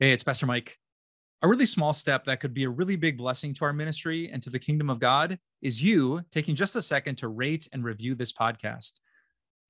Hey, 0.00 0.12
it's 0.12 0.22
Pastor 0.22 0.46
Mike. 0.46 0.78
A 1.42 1.48
really 1.48 1.66
small 1.66 1.92
step 1.92 2.24
that 2.24 2.40
could 2.40 2.54
be 2.54 2.64
a 2.64 2.70
really 2.70 2.96
big 2.96 3.18
blessing 3.18 3.52
to 3.52 3.66
our 3.66 3.72
ministry 3.74 4.30
and 4.32 4.42
to 4.42 4.48
the 4.48 4.58
kingdom 4.58 4.88
of 4.88 4.98
God 4.98 5.38
is 5.60 5.82
you 5.82 6.22
taking 6.30 6.54
just 6.54 6.74
a 6.74 6.80
second 6.80 7.16
to 7.16 7.28
rate 7.28 7.68
and 7.70 7.84
review 7.84 8.14
this 8.14 8.32
podcast. 8.32 8.92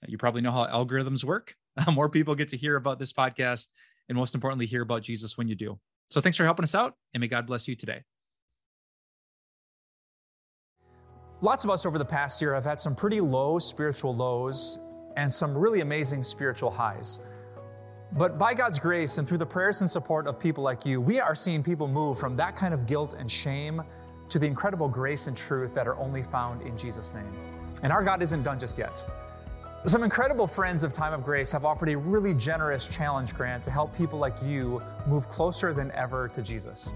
You 0.07 0.19
probably 0.19 0.41
know 0.41 0.53
how 0.53 0.67
algorithms 0.67 1.25
work. 1.25 1.57
More 1.93 2.09
people 2.09 2.37
get 2.37 2.47
to 2.51 2.57
hear 2.57 2.77
about 2.77 3.01
this 3.01 3.13
podcast 3.13 3.71
and, 4.09 4.17
most 4.17 4.37
importantly, 4.37 4.67
hear 4.67 4.83
about 4.83 5.03
Jesus 5.03 5.37
when 5.37 5.49
you 5.49 5.57
do. 5.57 5.81
So, 6.11 6.21
thanks 6.21 6.37
for 6.37 6.45
helping 6.45 6.63
us 6.63 6.77
out, 6.77 6.95
and 7.13 7.21
may 7.21 7.27
God 7.27 7.49
bless 7.49 7.67
you 7.67 7.75
today. 7.75 8.03
Lots 11.41 11.65
of 11.65 11.71
us 11.71 11.85
over 11.87 11.99
the 11.99 12.05
past 12.05 12.41
year 12.41 12.55
have 12.55 12.65
had 12.65 12.81
some 12.81 12.95
pretty 12.95 13.21
low 13.21 13.59
spiritual 13.59 14.15
lows 14.15 14.79
and 15.17 15.33
some 15.33 15.59
really 15.59 15.81
amazing 15.81 16.23
spiritual 16.23 16.71
highs. 16.71 17.19
But 18.13 18.39
by 18.39 18.55
God's 18.55 18.79
grace 18.79 19.19
and 19.19 19.29
through 19.29 19.39
the 19.39 19.47
prayers 19.47 19.83
and 19.83 19.91
support 19.91 20.27
of 20.27 20.39
people 20.41 20.65
like 20.65 20.85
you, 20.85 21.01
we 21.01 21.21
are 21.21 21.35
seeing 21.35 21.63
people 21.63 21.87
move 21.87 22.19
from 22.19 22.37
that 22.37 22.57
kind 22.57 22.75
of 22.75 22.87
guilt 22.87 23.15
and 23.15 23.31
shame 23.31 23.83
to 24.29 24.39
the 24.39 24.47
incredible 24.47 24.89
grace 24.89 25.29
and 25.29 25.37
truth 25.37 25.75
that 25.75 25.87
are 25.87 25.97
only 25.97 26.23
found 26.23 26.63
in 26.63 26.77
Jesus' 26.77 27.15
name. 27.15 27.33
And 27.83 27.93
our 27.93 28.03
God 28.03 28.21
isn't 28.23 28.43
done 28.43 28.59
just 28.59 28.79
yet. 28.79 29.03
Some 29.87 30.03
incredible 30.03 30.47
friends 30.47 30.85
of 30.85 30.93
Time 30.93 31.15
of 31.15 31.25
Grace 31.25 31.53
have 31.53 31.65
offered 31.65 31.89
a 31.89 31.97
really 31.97 32.35
generous 32.35 32.87
challenge 32.87 33.35
grant 33.35 33.65
to 33.65 33.71
help 33.71 33.97
people 33.97 34.19
like 34.19 34.37
you 34.43 34.83
move 35.07 35.29
closer 35.29 35.73
than 35.73 35.91
ever 35.93 36.29
to 36.29 36.43
Jesus. 36.43 36.93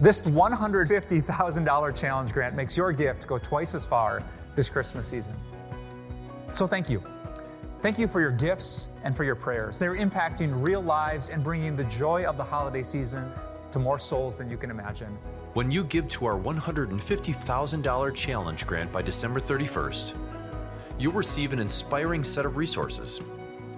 This 0.00 0.22
$150,000 0.22 1.96
challenge 1.96 2.32
grant 2.32 2.54
makes 2.54 2.76
your 2.76 2.92
gift 2.92 3.26
go 3.26 3.38
twice 3.38 3.74
as 3.74 3.84
far 3.84 4.22
this 4.54 4.70
Christmas 4.70 5.06
season. 5.06 5.34
So 6.52 6.66
thank 6.66 6.88
you. 6.88 7.02
Thank 7.82 7.98
you 7.98 8.08
for 8.08 8.20
your 8.20 8.30
gifts 8.30 8.88
and 9.04 9.14
for 9.16 9.22
your 9.22 9.34
prayers. 9.34 9.78
They're 9.78 9.96
impacting 9.96 10.62
real 10.62 10.80
lives 10.80 11.28
and 11.28 11.44
bringing 11.44 11.76
the 11.76 11.84
joy 11.84 12.24
of 12.24 12.36
the 12.36 12.44
holiday 12.44 12.82
season 12.82 13.30
to 13.70 13.78
more 13.78 13.98
souls 13.98 14.38
than 14.38 14.50
you 14.50 14.56
can 14.56 14.70
imagine. 14.70 15.16
When 15.52 15.70
you 15.70 15.84
give 15.84 16.08
to 16.08 16.26
our 16.26 16.38
$150,000 16.38 18.14
challenge 18.14 18.66
grant 18.66 18.90
by 18.92 19.02
December 19.02 19.40
31st, 19.40 20.14
you'll 20.98 21.12
receive 21.12 21.52
an 21.52 21.58
inspiring 21.58 22.24
set 22.24 22.46
of 22.46 22.56
resources 22.56 23.20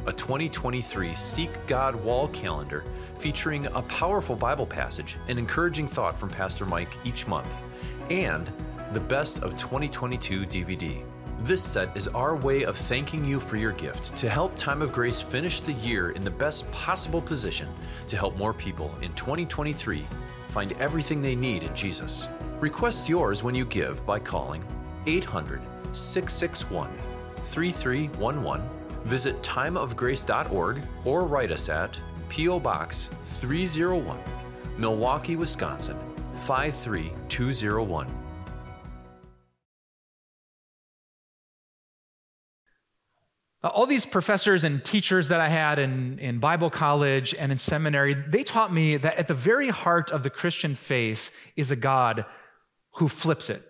a 0.07 0.13
2023 0.13 1.15
Seek 1.15 1.51
God 1.67 1.95
wall 1.95 2.29
calendar 2.29 2.85
featuring 3.17 3.67
a 3.67 3.83
powerful 3.83 4.35
Bible 4.35 4.65
passage 4.65 5.19
and 5.29 5.39
encouraging 5.39 5.87
thought 5.87 6.19
from 6.19 6.31
Pastor 6.31 6.65
Mike 6.65 6.97
each 7.05 7.27
month, 7.27 7.61
and 8.09 8.51
the 8.95 9.01
Best 9.01 9.43
of 9.43 9.57
2022 9.59 10.47
DVD. 10.47 11.05
This 11.41 11.63
set 11.63 11.97
is 11.97 12.09
our 12.09 12.35
way 12.35 12.65
of 12.65 12.77
thanking 12.77 13.25
you 13.25 13.39
for 13.39 13.57
your 13.57 13.71
gift 13.73 14.17
to 14.17 14.29
help 14.29 14.57
Time 14.57 14.83
of 14.83 14.93
Grace 14.93 15.23
finish 15.23 15.61
the 15.61 15.73
year 15.75 16.11
in 16.11 16.25
the 16.25 16.31
best 16.31 16.71
possible 16.73 17.23
position 17.23 17.69
to 18.09 18.17
help 18.17 18.37
more 18.37 18.53
people 18.53 18.93
in 19.03 19.13
2023 19.13 20.05
find 20.49 20.73
everything 20.73 21.23
they 21.23 21.37
need 21.37 21.63
in 21.63 21.75
Jesus. 21.77 22.29
Request 22.59 23.09
yours 23.09 23.45
when 23.45 23.55
you 23.55 23.65
give 23.67 24.05
by 24.05 24.19
calling 24.19 24.65
800 25.07 25.63
661 25.93 26.91
3311, 27.45 28.69
visit 29.05 29.41
timeofgrace.org, 29.41 30.83
or 31.05 31.25
write 31.25 31.53
us 31.53 31.69
at 31.69 32.01
P.O. 32.29 32.59
Box 32.59 33.11
301, 33.25 34.19
Milwaukee, 34.77 35.37
Wisconsin 35.37 35.97
53201. 36.35 38.28
Uh, 43.63 43.69
all 43.69 43.87
these 43.87 44.07
professors 44.07 44.63
and 44.63 44.85
teachers 44.85 45.29
that 45.29 45.41
I 45.41 45.49
had 45.49 45.79
in, 45.81 46.19
in 46.21 46.39
Bible 46.39 46.71
college 46.71 47.35
and 47.35 47.51
in 47.51 47.59
seminary, 47.59 48.15
they 48.15 48.45
taught 48.45 48.73
me 48.73 48.97
that 48.97 49.17
at 49.17 49.27
the 49.27 49.35
very 49.35 49.69
heart 49.69 50.13
of 50.13 50.23
the 50.23 50.31
Christian 50.31 50.77
faith 50.77 51.33
is 51.57 51.71
a 51.71 51.77
God 51.77 52.25
who 52.93 53.09
flips 53.09 53.51
it. 53.51 53.65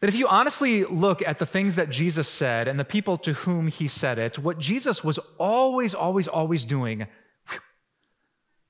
That 0.00 0.08
if 0.08 0.16
you 0.16 0.28
honestly 0.28 0.84
look 0.84 1.22
at 1.26 1.38
the 1.38 1.46
things 1.46 1.76
that 1.76 1.90
Jesus 1.90 2.28
said 2.28 2.68
and 2.68 2.80
the 2.80 2.84
people 2.84 3.18
to 3.18 3.34
whom 3.34 3.68
he 3.68 3.86
said 3.86 4.18
it, 4.18 4.38
what 4.38 4.58
Jesus 4.58 5.04
was 5.04 5.18
always, 5.38 5.94
always, 5.94 6.26
always 6.28 6.64
doing 6.64 7.06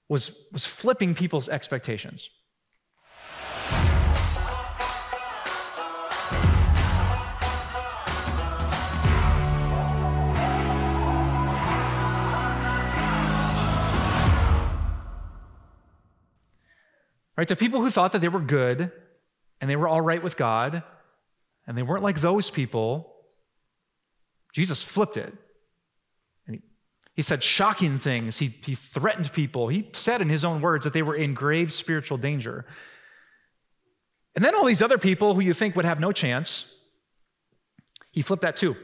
was, 0.08 0.44
was 0.52 0.64
flipping 0.64 1.14
people's 1.14 1.48
expectations. 1.48 2.30
Right? 17.40 17.48
To 17.48 17.56
people 17.56 17.80
who 17.80 17.90
thought 17.90 18.12
that 18.12 18.18
they 18.18 18.28
were 18.28 18.38
good 18.38 18.92
and 19.62 19.70
they 19.70 19.76
were 19.76 19.88
all 19.88 20.02
right 20.02 20.22
with 20.22 20.36
God 20.36 20.82
and 21.66 21.78
they 21.78 21.82
weren't 21.82 22.02
like 22.02 22.20
those 22.20 22.50
people, 22.50 23.14
Jesus 24.52 24.82
flipped 24.82 25.16
it. 25.16 25.32
And 26.46 26.56
he, 26.56 26.62
he 27.14 27.22
said 27.22 27.42
shocking 27.42 27.98
things. 27.98 28.36
He, 28.36 28.54
he 28.62 28.74
threatened 28.74 29.32
people. 29.32 29.68
He 29.68 29.88
said 29.94 30.20
in 30.20 30.28
his 30.28 30.44
own 30.44 30.60
words 30.60 30.84
that 30.84 30.92
they 30.92 31.00
were 31.00 31.14
in 31.14 31.32
grave 31.32 31.72
spiritual 31.72 32.18
danger. 32.18 32.66
And 34.36 34.44
then 34.44 34.54
all 34.54 34.66
these 34.66 34.82
other 34.82 34.98
people 34.98 35.32
who 35.32 35.40
you 35.40 35.54
think 35.54 35.74
would 35.76 35.86
have 35.86 35.98
no 35.98 36.12
chance, 36.12 36.74
he 38.10 38.20
flipped 38.20 38.42
that 38.42 38.56
too. 38.56 38.76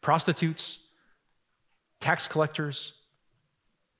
Prostitutes, 0.00 0.80
tax 2.00 2.26
collectors, 2.26 2.94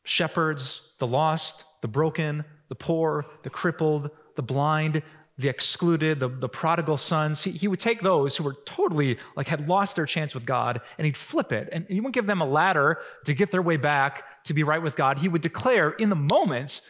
shepherds, 0.02 0.80
the 0.98 1.06
lost, 1.06 1.62
the 1.80 1.86
broken, 1.86 2.44
the 2.72 2.76
poor, 2.76 3.26
the 3.42 3.50
crippled, 3.50 4.10
the 4.34 4.42
blind, 4.42 5.02
the 5.36 5.50
excluded, 5.50 6.20
the, 6.20 6.28
the 6.28 6.48
prodigal 6.48 6.96
sons. 6.96 7.44
He, 7.44 7.50
he 7.50 7.68
would 7.68 7.80
take 7.80 8.00
those 8.00 8.34
who 8.34 8.44
were 8.44 8.56
totally 8.64 9.18
like 9.36 9.46
had 9.46 9.68
lost 9.68 9.94
their 9.94 10.06
chance 10.06 10.32
with 10.32 10.46
God 10.46 10.80
and 10.96 11.04
he'd 11.04 11.18
flip 11.18 11.52
it. 11.52 11.68
And 11.70 11.84
he 11.86 11.96
wouldn't 11.96 12.14
give 12.14 12.26
them 12.26 12.40
a 12.40 12.46
ladder 12.46 12.98
to 13.26 13.34
get 13.34 13.50
their 13.50 13.60
way 13.60 13.76
back 13.76 14.42
to 14.44 14.54
be 14.54 14.62
right 14.62 14.82
with 14.82 14.96
God. 14.96 15.18
He 15.18 15.28
would 15.28 15.42
declare 15.42 15.90
in 15.90 16.08
the 16.08 16.16
moment 16.16 16.80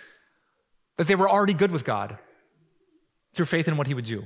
that 0.98 1.08
they 1.08 1.16
were 1.16 1.28
already 1.28 1.54
good 1.54 1.72
with 1.72 1.84
God 1.84 2.16
through 3.34 3.46
faith 3.46 3.66
in 3.66 3.76
what 3.76 3.88
he 3.88 3.94
would 3.94 4.04
do. 4.04 4.22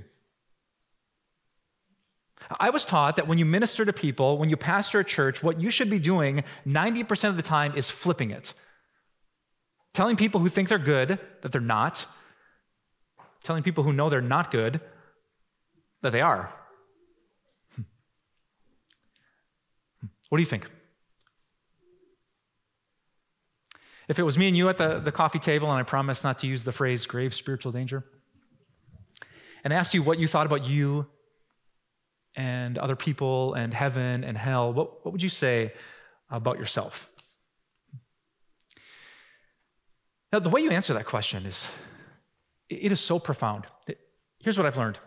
I 2.61 2.69
was 2.69 2.85
taught 2.85 3.17
that 3.17 3.27
when 3.27 3.39
you 3.39 3.47
minister 3.47 3.87
to 3.87 3.95
people, 3.95 4.37
when 4.37 4.51
you 4.51 4.59
pastor 4.59 5.01
a 5.01 5.05
church, 5.05 5.43
what 5.43 5.59
you 5.59 5.71
should 5.71 5.89
be 5.89 5.99
doing 5.99 6.45
90% 6.67 7.31
of 7.31 7.37
the 7.37 7.43
time 7.43 7.75
is 7.75 7.89
flipping 7.89 8.31
it 8.31 8.53
telling 9.97 10.15
people 10.15 10.41
who 10.41 10.51
think 10.51 10.69
they're 10.69 10.79
good 10.79 11.19
that 11.41 11.53
they're 11.53 11.61
not, 11.61 12.07
telling 13.43 13.63
people 13.63 13.83
who 13.83 13.95
know 13.95 14.11
they're 14.11 14.21
not 14.21 14.51
good 14.51 14.79
that 16.03 16.11
they 16.13 16.21
are. 16.21 16.53
Hmm. 17.75 17.83
What 20.29 20.37
do 20.37 20.43
you 20.43 20.47
think? 20.47 20.69
If 24.07 24.19
it 24.19 24.23
was 24.23 24.37
me 24.37 24.49
and 24.49 24.57
you 24.57 24.69
at 24.69 24.77
the, 24.77 25.01
the 25.01 25.11
coffee 25.11 25.39
table, 25.39 25.71
and 25.71 25.81
I 25.81 25.83
promise 25.83 26.23
not 26.23 26.39
to 26.41 26.47
use 26.47 26.65
the 26.65 26.73
phrase 26.73 27.07
grave 27.07 27.35
spiritual 27.35 27.73
danger, 27.73 28.05
and 29.65 29.73
asked 29.73 29.95
you 29.95 30.03
what 30.03 30.19
you 30.19 30.29
thought 30.29 30.45
about 30.45 30.67
you 30.67 31.07
and 32.37 32.77
other 32.77 32.97
people 32.97 33.55
and 33.55 33.73
heaven 33.73 34.25
and 34.25 34.37
hell, 34.37 34.75
what, 34.75 35.05
what 35.07 35.13
would 35.13 35.23
you 35.23 35.31
say 35.31 35.73
about 36.31 36.59
yourself? 36.59 37.09
Now, 40.37 40.41
the 40.41 40.51
way 40.51 40.61
you 40.61 40.71
answer 40.71 40.93
that 40.93 41.07
question 41.07 41.47
is, 41.47 41.67
it 42.69 42.93
is 42.93 43.01
so 43.01 43.19
profound. 43.19 43.65
Here's 44.39 44.59
what 44.59 44.67
I've 44.67 44.77
learned. 44.77 44.99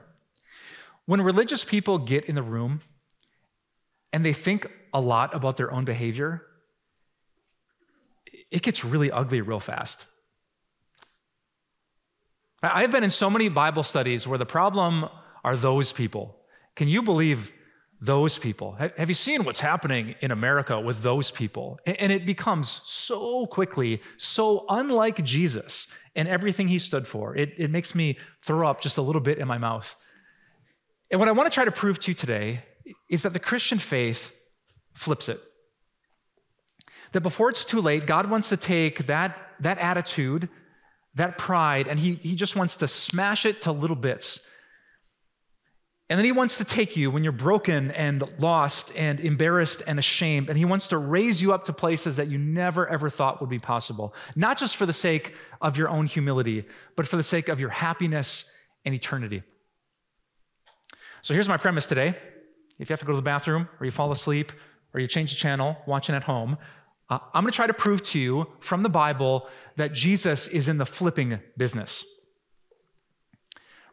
When 1.06 1.22
religious 1.22 1.64
people 1.64 2.00
get 2.00 2.26
in 2.26 2.34
the 2.34 2.42
room 2.42 2.82
and 4.12 4.26
they 4.26 4.34
think 4.34 4.66
a 4.92 5.00
lot 5.00 5.36
about 5.36 5.56
their 5.56 5.72
own 5.72 5.86
behavior, 5.86 6.48
it 8.50 8.64
gets 8.64 8.84
really 8.84 9.12
ugly 9.12 9.42
real 9.42 9.60
fast. 9.60 10.08
I've 12.64 12.90
been 12.90 13.04
in 13.04 13.12
so 13.12 13.30
many 13.30 13.50
Bible 13.50 13.84
studies 13.84 14.28
where 14.28 14.40
the 14.40 14.48
problem 14.48 15.08
are 15.44 15.56
those 15.56 15.94
people. 15.94 16.38
Can 16.76 16.88
you 16.88 17.04
believe 17.04 17.54
those 18.02 18.38
people. 18.38 18.78
Have 18.98 19.10
you 19.10 19.16
seen 19.16 19.44
what's 19.44 19.60
happening 19.60 20.16
in 20.22 20.32
America 20.32 20.80
with 20.80 21.02
those 21.02 21.32
people? 21.32 21.80
And 21.86 22.12
it 22.14 22.26
becomes 22.26 22.82
so 22.86 23.46
quickly 23.46 24.02
so 24.18 24.66
unlike 24.70 25.24
Jesus 25.26 25.88
and 26.16 26.28
everything 26.28 26.70
he 26.70 26.80
stood 26.80 27.08
for. 27.08 27.36
It, 27.36 27.54
it 27.58 27.70
makes 27.70 27.94
me 27.94 28.18
throw 28.42 28.70
up 28.70 28.80
just 28.80 28.98
a 28.98 29.02
little 29.02 29.22
bit 29.22 29.38
in 29.38 29.48
my 29.48 29.58
mouth. 29.58 29.96
And 31.12 31.20
what 31.20 31.28
I 31.28 31.34
want 31.34 31.52
to 31.52 31.54
try 31.54 31.66
to 31.66 31.72
prove 31.72 32.00
to 32.00 32.12
you 32.12 32.16
today 32.16 32.64
is 33.10 33.24
that 33.24 33.34
the 33.34 33.40
Christian 33.40 33.80
faith 33.80 34.32
flips 34.94 35.28
it. 35.28 35.42
That 37.12 37.22
before 37.22 37.50
it's 37.50 37.66
too 37.66 37.82
late, 37.82 38.06
God 38.06 38.30
wants 38.30 38.50
to 38.50 38.58
take 38.58 39.08
that, 39.08 39.38
that 39.60 39.78
attitude, 39.80 40.48
that 41.16 41.38
pride, 41.38 41.88
and 41.88 42.00
he, 42.00 42.16
he 42.16 42.36
just 42.36 42.56
wants 42.56 42.78
to 42.78 42.88
smash 42.88 43.46
it 43.46 43.62
to 43.62 43.72
little 43.72 43.96
bits 43.96 44.40
And 46.10 46.18
then 46.18 46.26
he 46.26 46.32
wants 46.32 46.58
to 46.58 46.64
take 46.64 46.98
you 46.98 47.12
when 47.12 47.24
you're 47.24 47.32
broken 47.32 47.92
and 47.92 48.24
lost 48.40 48.92
and 48.96 49.20
embarrassed 49.20 49.84
and 49.86 50.00
ashamed, 50.00 50.50
and 50.50 50.58
he 50.58 50.66
wants 50.66 50.88
to 50.88 50.98
raise 50.98 51.40
you 51.40 51.54
up 51.54 51.66
to 51.66 51.74
places 51.74 52.16
that 52.16 52.30
you 52.30 52.40
never 52.40 52.88
ever 52.88 53.12
thought 53.12 53.42
would 53.42 53.50
be 53.50 53.60
possible. 53.60 54.16
Not 54.36 54.58
just 54.58 54.76
for 54.76 54.88
the 54.88 54.94
sake 54.94 55.36
of 55.62 55.78
your 55.78 55.88
own 55.88 56.08
humility, 56.08 56.66
but 56.96 57.08
for 57.08 57.16
the 57.16 57.24
sake 57.24 57.48
of 57.48 57.60
your 57.60 57.70
happiness 57.70 58.46
and 58.86 58.96
eternity. 58.96 59.44
So 61.22 61.36
here's 61.36 61.50
my 61.50 61.58
premise 61.58 61.86
today. 61.86 62.16
If 62.80 62.90
you 62.90 62.94
have 62.94 63.02
to 63.02 63.06
go 63.06 63.12
to 63.12 63.18
the 63.18 63.22
bathroom, 63.22 63.70
or 63.80 63.86
you 63.86 63.92
fall 63.92 64.12
asleep, 64.12 64.52
or 64.94 65.00
you 65.00 65.08
change 65.08 65.32
the 65.32 65.38
channel 65.38 65.78
watching 65.86 66.16
at 66.16 66.24
home, 66.24 66.58
uh, 67.10 67.20
I'm 67.34 67.44
going 67.44 67.52
to 67.52 67.56
try 67.56 67.68
to 67.68 67.74
prove 67.74 68.02
to 68.04 68.20
you 68.20 68.48
from 68.60 68.82
the 68.82 68.90
Bible 68.90 69.48
that 69.76 69.94
Jesus 69.94 70.48
is 70.48 70.68
in 70.68 70.80
the 70.80 70.86
flipping 70.86 71.40
business. 71.56 72.04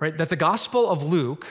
Right? 0.00 0.16
That 0.16 0.30
the 0.30 0.36
Gospel 0.36 0.88
of 0.88 1.02
Luke 1.02 1.46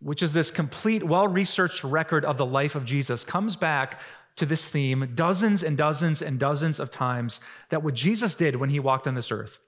which 0.00 0.22
is 0.22 0.32
this 0.32 0.50
complete, 0.50 1.02
well 1.02 1.28
researched 1.28 1.82
record 1.84 2.24
of 2.24 2.36
the 2.36 2.46
life 2.46 2.74
of 2.74 2.84
Jesus, 2.84 3.24
comes 3.24 3.56
back 3.56 4.00
to 4.36 4.46
this 4.46 4.68
theme 4.68 5.12
dozens 5.14 5.64
and 5.64 5.76
dozens 5.76 6.22
and 6.22 6.38
dozens 6.38 6.78
of 6.78 6.90
times 6.90 7.40
that 7.70 7.82
what 7.82 7.94
Jesus 7.94 8.34
did 8.34 8.56
when 8.56 8.70
he 8.70 8.78
walked 8.78 9.06
on 9.06 9.14
this 9.14 9.32
earth. 9.32 9.58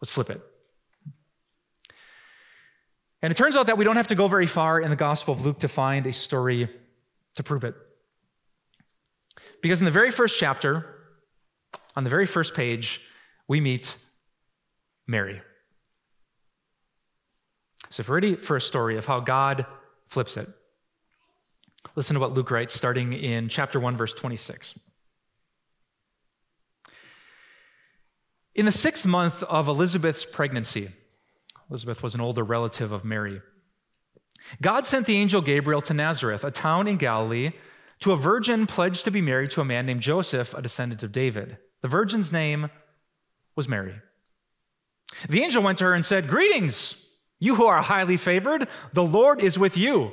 Let's 0.00 0.12
flip 0.12 0.30
it. 0.30 0.40
And 3.22 3.30
it 3.30 3.36
turns 3.36 3.56
out 3.56 3.66
that 3.66 3.76
we 3.76 3.84
don't 3.84 3.96
have 3.96 4.08
to 4.08 4.14
go 4.14 4.28
very 4.28 4.46
far 4.46 4.80
in 4.80 4.90
the 4.90 4.96
Gospel 4.96 5.34
of 5.34 5.44
Luke 5.44 5.60
to 5.60 5.68
find 5.68 6.06
a 6.06 6.12
story 6.12 6.70
to 7.34 7.42
prove 7.42 7.64
it. 7.64 7.74
Because 9.62 9.80
in 9.80 9.84
the 9.84 9.90
very 9.90 10.10
first 10.10 10.38
chapter, 10.38 10.86
on 11.96 12.04
the 12.04 12.10
very 12.10 12.26
first 12.26 12.54
page, 12.54 13.06
we 13.46 13.60
meet 13.60 13.96
Mary. 15.06 15.42
So 17.90 18.00
if 18.00 18.08
you're 18.08 18.14
ready 18.14 18.36
for 18.36 18.56
a 18.56 18.60
story 18.60 18.96
of 18.96 19.06
how 19.06 19.20
God 19.20 19.66
flips 20.06 20.36
it, 20.36 20.48
listen 21.94 22.14
to 22.14 22.20
what 22.20 22.34
Luke 22.34 22.50
writes 22.50 22.74
starting 22.74 23.12
in 23.12 23.48
chapter 23.48 23.78
1, 23.78 23.96
verse 23.96 24.12
26. 24.12 24.78
In 28.54 28.66
the 28.66 28.72
sixth 28.72 29.06
month 29.06 29.42
of 29.44 29.68
Elizabeth's 29.68 30.24
pregnancy, 30.24 30.90
Elizabeth 31.68 32.02
was 32.02 32.14
an 32.14 32.20
older 32.20 32.42
relative 32.42 32.92
of 32.92 33.04
Mary, 33.04 33.40
God 34.60 34.86
sent 34.86 35.06
the 35.06 35.16
angel 35.16 35.40
Gabriel 35.40 35.82
to 35.82 35.94
Nazareth, 35.94 36.44
a 36.44 36.50
town 36.50 36.88
in 36.88 36.96
Galilee, 36.96 37.52
to 38.00 38.12
a 38.12 38.16
virgin 38.16 38.66
pledged 38.66 39.04
to 39.04 39.10
be 39.10 39.20
married 39.20 39.50
to 39.52 39.60
a 39.60 39.64
man 39.64 39.86
named 39.86 40.00
Joseph, 40.00 40.54
a 40.54 40.62
descendant 40.62 41.02
of 41.02 41.12
David. 41.12 41.58
The 41.82 41.88
virgin's 41.88 42.32
name 42.32 42.70
was 43.54 43.68
Mary. 43.68 43.94
The 45.28 45.42
angel 45.42 45.62
went 45.62 45.78
to 45.78 45.84
her 45.84 45.94
and 45.94 46.04
said, 46.04 46.28
Greetings, 46.28 46.99
you 47.40 47.56
who 47.56 47.66
are 47.66 47.82
highly 47.82 48.16
favored, 48.16 48.68
the 48.92 49.02
Lord 49.02 49.42
is 49.42 49.58
with 49.58 49.76
you. 49.76 50.12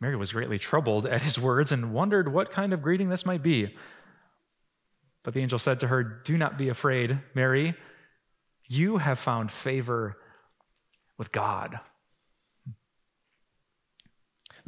Mary 0.00 0.16
was 0.16 0.32
greatly 0.32 0.58
troubled 0.58 1.06
at 1.06 1.22
his 1.22 1.38
words 1.38 1.72
and 1.72 1.92
wondered 1.92 2.32
what 2.32 2.52
kind 2.52 2.72
of 2.72 2.82
greeting 2.82 3.08
this 3.08 3.26
might 3.26 3.42
be. 3.42 3.74
But 5.24 5.34
the 5.34 5.40
angel 5.40 5.58
said 5.58 5.80
to 5.80 5.88
her, 5.88 6.02
Do 6.02 6.38
not 6.38 6.56
be 6.56 6.68
afraid, 6.68 7.18
Mary. 7.34 7.74
You 8.66 8.98
have 8.98 9.18
found 9.18 9.50
favor 9.50 10.16
with 11.18 11.32
God. 11.32 11.80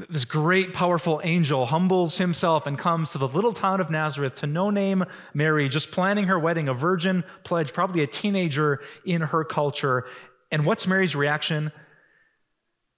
This 0.08 0.24
great, 0.24 0.72
powerful 0.72 1.20
angel 1.22 1.66
humbles 1.66 2.16
himself 2.18 2.66
and 2.66 2.78
comes 2.78 3.12
to 3.12 3.18
the 3.18 3.28
little 3.28 3.52
town 3.52 3.80
of 3.80 3.90
Nazareth 3.90 4.36
to 4.36 4.46
no 4.46 4.70
name 4.70 5.04
Mary, 5.34 5.68
just 5.68 5.90
planning 5.90 6.24
her 6.24 6.38
wedding, 6.38 6.68
a 6.68 6.74
virgin 6.74 7.22
pledge, 7.44 7.72
probably 7.72 8.02
a 8.02 8.06
teenager 8.06 8.80
in 9.04 9.20
her 9.20 9.44
culture. 9.44 10.06
And 10.50 10.66
what's 10.66 10.86
Mary's 10.86 11.14
reaction? 11.14 11.72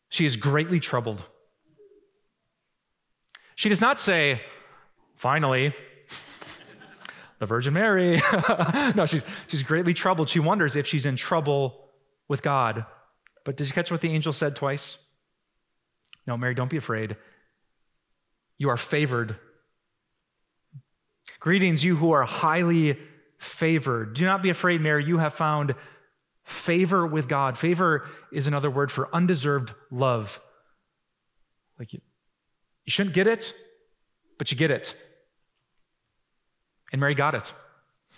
She 0.09 0.27
is 0.27 0.37
greatly 0.37 0.81
troubled. 0.81 1.23
She 3.55 3.69
does 3.69 3.81
not 3.81 4.01
say, 4.01 4.41
finally, 5.17 5.73
the 7.39 7.47
Virgin 7.47 7.75
Mary. 7.75 8.21
no, 8.95 9.07
she's, 9.07 9.25
she's 9.49 9.63
greatly 9.63 9.95
troubled. 9.95 10.29
She 10.29 10.41
wonders 10.41 10.77
if 10.77 10.87
she's 10.87 11.07
in 11.07 11.17
trouble 11.17 11.89
with 12.29 12.43
God. 12.43 12.87
But 13.45 13.57
did 13.57 13.67
you 13.67 13.73
catch 13.73 13.91
what 13.91 14.01
the 14.01 14.11
angel 14.11 14.33
said 14.33 14.57
twice? 14.57 14.97
No, 16.27 16.37
Mary, 16.37 16.55
don't 16.55 16.71
be 16.71 16.77
afraid. 16.77 17.17
You 18.59 18.69
are 18.69 18.77
favored. 18.77 19.37
Greetings, 21.41 21.83
you 21.83 21.97
who 21.97 22.13
are 22.13 22.23
highly 22.23 22.99
favored. 23.39 24.15
Do 24.15 24.25
not 24.25 24.43
be 24.43 24.51
afraid, 24.51 24.81
Mary. 24.81 25.05
You 25.05 25.19
have 25.19 25.35
found 25.35 25.75
favor 26.45 27.07
with 27.07 27.29
God. 27.29 27.57
Favor 27.57 28.07
is 28.33 28.47
another 28.47 28.71
word 28.71 28.91
for 28.91 29.15
undeserved 29.15 29.75
love. 29.91 30.41
Like 31.79 31.93
you, 31.93 32.01
you 32.85 32.91
shouldn't 32.91 33.15
get 33.15 33.27
it, 33.27 33.55
but 34.39 34.51
you 34.51 34.57
get 34.57 34.71
it. 34.71 34.95
And 36.93 37.01
Mary 37.01 37.15
got 37.15 37.35
it. 37.35 37.53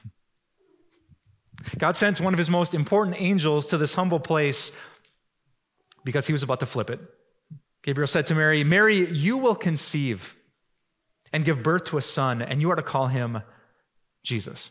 God 1.79 1.97
sent 1.97 2.21
one 2.21 2.35
of 2.35 2.39
his 2.39 2.51
most 2.51 2.75
important 2.75 3.17
angels 3.19 3.67
to 3.67 3.79
this 3.79 3.95
humble 3.95 4.21
place 4.21 4.73
because 6.05 6.27
he 6.27 6.33
was 6.33 6.43
about 6.43 6.61
to 6.61 6.67
flip 6.67 6.91
it. 6.91 7.01
Gabriel 7.83 8.07
said 8.07 8.27
to 8.27 8.35
Mary, 8.35 8.65
Mary, 8.65 9.11
you 9.11 9.37
will 9.37 9.55
conceive 9.55 10.37
and 11.33 11.45
give 11.45 11.63
birth 11.63 11.85
to 11.85 11.99
a 11.99 12.03
son, 12.03 12.41
and 12.41 12.63
you 12.63 12.71
are 12.71 12.77
to 12.77 12.83
call 12.83 13.09
him 13.09 13.43
Jesus. 14.23 14.71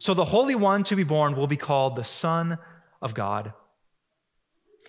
So 0.00 0.14
the 0.14 0.24
Holy 0.24 0.54
One 0.54 0.82
to 0.84 0.96
be 0.96 1.04
born 1.04 1.36
will 1.36 1.46
be 1.46 1.58
called 1.58 1.94
the 1.94 2.04
Son 2.04 2.58
of 3.02 3.12
God. 3.12 3.52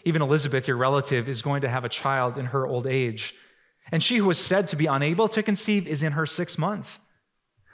Even 0.06 0.22
Elizabeth, 0.22 0.70
your 0.70 0.78
relative, 0.78 1.28
is 1.28 1.42
going 1.42 1.62
to 1.62 1.70
have 1.70 1.84
a 1.84 1.90
child 1.90 2.38
in 2.38 2.46
her 2.46 2.66
old 2.66 2.88
age. 2.88 3.36
And 3.92 4.02
she 4.02 4.18
who 4.18 4.28
was 4.28 4.40
said 4.40 4.70
to 4.70 4.78
be 4.78 4.86
unable 4.86 5.28
to 5.28 5.44
conceive 5.44 5.86
is 5.86 6.02
in 6.02 6.14
her 6.14 6.26
sixth 6.26 6.58
month. 6.58 6.98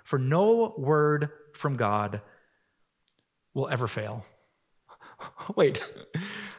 For 0.04 0.18
no 0.18 0.74
word 0.80 1.30
from 1.54 1.78
God 1.78 2.22
will 3.54 3.70
ever 3.70 3.88
fail. 3.88 4.26
Wait, 5.56 5.82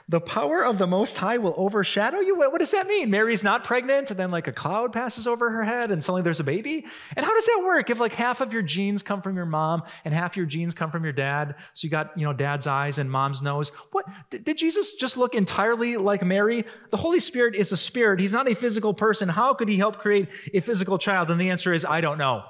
the 0.08 0.20
power 0.20 0.64
of 0.64 0.78
the 0.78 0.86
Most 0.86 1.16
High 1.16 1.38
will 1.38 1.54
overshadow 1.56 2.18
you? 2.20 2.36
What, 2.36 2.50
what, 2.52 2.58
does 2.58 2.70
that 2.72 2.86
mean? 2.86 3.10
Mary's 3.10 3.44
not 3.44 3.62
pregnant, 3.62 4.10
and 4.10 4.18
then 4.18 4.30
like 4.30 4.48
a 4.48 4.52
cloud 4.52 4.92
passes 4.92 5.26
over 5.26 5.50
her 5.50 5.64
head, 5.64 5.90
and 5.90 6.02
suddenly 6.02 6.22
there's 6.22 6.40
a 6.40 6.44
baby? 6.44 6.86
And 7.14 7.24
how 7.24 7.34
does 7.34 7.46
that 7.46 7.62
work? 7.64 7.90
If 7.90 8.00
like 8.00 8.14
half 8.14 8.40
of 8.40 8.52
your 8.52 8.62
genes 8.62 9.02
come 9.02 9.22
from 9.22 9.36
your 9.36 9.46
mom 9.46 9.82
and 10.04 10.14
half 10.14 10.36
your 10.36 10.46
genes 10.46 10.74
come 10.74 10.90
from 10.90 11.04
your 11.04 11.12
dad, 11.12 11.56
so 11.74 11.84
you 11.84 11.90
got, 11.90 12.18
you 12.18 12.24
know, 12.24 12.32
dad's 12.32 12.66
eyes 12.66 12.98
and 12.98 13.10
mom's 13.10 13.42
nose, 13.42 13.68
what? 13.92 14.06
Did 14.30 14.58
Jesus 14.58 14.94
just 14.94 15.16
look 15.16 15.34
entirely 15.34 15.96
like 15.96 16.24
Mary? 16.24 16.64
The 16.90 16.96
Holy 16.96 17.20
Spirit 17.20 17.54
is 17.54 17.70
a 17.70 17.76
spirit. 17.76 18.18
He's 18.18 18.32
not 18.32 18.48
a 18.50 18.54
physical 18.54 18.94
person. 18.94 19.28
How 19.28 19.54
could 19.54 19.68
he 19.68 19.76
help 19.76 19.98
create 19.98 20.28
a 20.52 20.60
physical 20.60 20.98
child? 20.98 21.30
And 21.30 21.40
the 21.40 21.50
answer 21.50 21.72
is, 21.72 21.84
I 21.84 22.00
don't 22.00 22.18
know. 22.18 22.44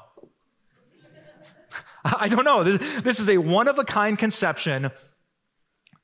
I 2.04 2.28
don't 2.28 2.44
know. 2.44 2.64
This, 2.64 3.00
this 3.00 3.20
is 3.20 3.28
a 3.28 3.38
one 3.38 3.68
of 3.68 3.78
a 3.78 3.84
kind 3.84 4.16
conception 4.18 4.90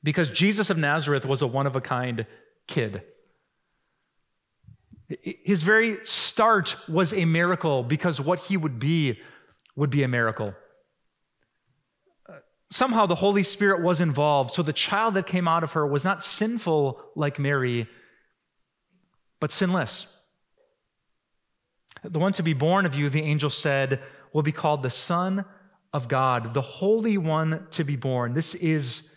because 0.05 0.29
Jesus 0.29 0.69
of 0.69 0.77
Nazareth 0.77 1.25
was 1.25 1.41
a 1.41 1.47
one 1.47 1.65
of 1.65 1.75
a 1.75 1.81
kind 1.81 2.27
kid. 2.67 3.01
His 5.07 5.63
very 5.63 5.97
start 6.05 6.77
was 6.87 7.11
a 7.11 7.25
miracle 7.25 7.81
because 7.83 8.21
what 8.21 8.39
he 8.39 8.55
would 8.55 8.77
be 8.77 9.19
would 9.75 9.89
be 9.89 10.03
a 10.03 10.07
miracle. 10.07 10.53
Somehow 12.69 13.07
the 13.07 13.15
Holy 13.15 13.41
Spirit 13.41 13.81
was 13.81 13.99
involved, 13.99 14.51
so 14.51 14.61
the 14.61 14.73
child 14.73 15.15
that 15.15 15.25
came 15.25 15.47
out 15.47 15.63
of 15.63 15.73
her 15.73 15.87
was 15.87 16.03
not 16.03 16.23
sinful 16.23 17.01
like 17.15 17.39
Mary, 17.39 17.87
but 19.39 19.51
sinless. 19.51 20.05
The 22.03 22.19
one 22.19 22.33
to 22.33 22.43
be 22.43 22.53
born 22.53 22.85
of 22.85 22.93
you, 22.93 23.09
the 23.09 23.23
angel 23.23 23.49
said, 23.49 24.01
will 24.33 24.43
be 24.43 24.51
called 24.51 24.83
the 24.83 24.91
Son 24.91 25.45
of 25.93 26.07
God, 26.07 26.53
the 26.53 26.61
Holy 26.61 27.17
One 27.17 27.65
to 27.71 27.83
be 27.83 27.95
born. 27.95 28.33
This 28.33 28.53
is 28.53 29.09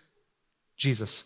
Jesus. 0.78 1.24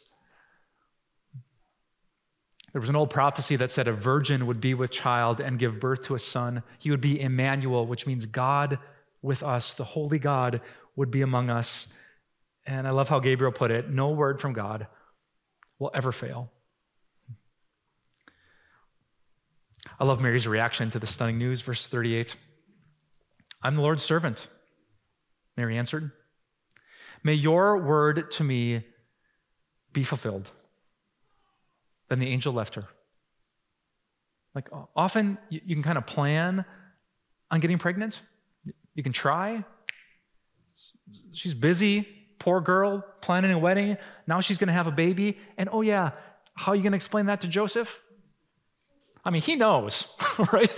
There 2.72 2.80
was 2.80 2.88
an 2.88 2.96
old 2.96 3.10
prophecy 3.10 3.56
that 3.56 3.70
said 3.70 3.86
a 3.86 3.92
virgin 3.92 4.46
would 4.46 4.60
be 4.60 4.72
with 4.72 4.90
child 4.90 5.40
and 5.40 5.58
give 5.58 5.78
birth 5.78 6.04
to 6.04 6.14
a 6.14 6.18
son. 6.18 6.62
He 6.78 6.90
would 6.90 7.02
be 7.02 7.20
Emmanuel, 7.20 7.86
which 7.86 8.06
means 8.06 8.24
God 8.24 8.78
with 9.20 9.42
us. 9.42 9.74
The 9.74 9.84
holy 9.84 10.18
God 10.18 10.62
would 10.96 11.10
be 11.10 11.20
among 11.20 11.50
us. 11.50 11.86
And 12.66 12.88
I 12.88 12.90
love 12.90 13.10
how 13.10 13.20
Gabriel 13.20 13.52
put 13.52 13.70
it 13.70 13.90
no 13.90 14.10
word 14.10 14.40
from 14.40 14.54
God 14.54 14.86
will 15.78 15.90
ever 15.92 16.12
fail. 16.12 16.50
I 20.00 20.04
love 20.04 20.22
Mary's 20.22 20.48
reaction 20.48 20.90
to 20.90 20.98
the 20.98 21.06
stunning 21.06 21.38
news, 21.38 21.60
verse 21.60 21.86
38. 21.86 22.36
I'm 23.62 23.74
the 23.74 23.82
Lord's 23.82 24.02
servant, 24.02 24.48
Mary 25.56 25.76
answered. 25.76 26.10
May 27.22 27.34
your 27.34 27.82
word 27.82 28.30
to 28.32 28.44
me 28.44 28.84
be 29.92 30.04
fulfilled. 30.04 30.50
Then 32.08 32.18
the 32.18 32.28
angel 32.28 32.52
left 32.52 32.74
her. 32.74 32.86
Like 34.54 34.68
often, 34.94 35.38
you, 35.48 35.60
can 35.60 35.82
kind 35.82 35.96
of 35.96 36.06
plan 36.06 36.64
on 37.50 37.60
getting 37.60 37.78
pregnant. 37.78 38.20
You 38.94 39.02
can 39.02 39.12
try. 39.12 39.64
She's 41.32 41.54
busy, 41.54 42.06
poor 42.38 42.60
girl, 42.60 43.04
planning 43.20 43.50
a 43.52 43.58
wedding. 43.58 43.96
Now 44.26 44.40
she's 44.40 44.58
going 44.58 44.68
to 44.68 44.74
have 44.74 44.86
a 44.86 44.92
baby. 44.92 45.38
And 45.56 45.68
oh, 45.72 45.80
yeah, 45.80 46.10
how 46.54 46.72
are 46.72 46.76
you 46.76 46.82
going 46.82 46.92
to 46.92 46.96
explain 46.96 47.26
that 47.26 47.40
to 47.42 47.48
Joseph? 47.48 48.00
I 49.24 49.30
mean, 49.30 49.40
he 49.40 49.56
knows, 49.56 50.08
right? 50.52 50.70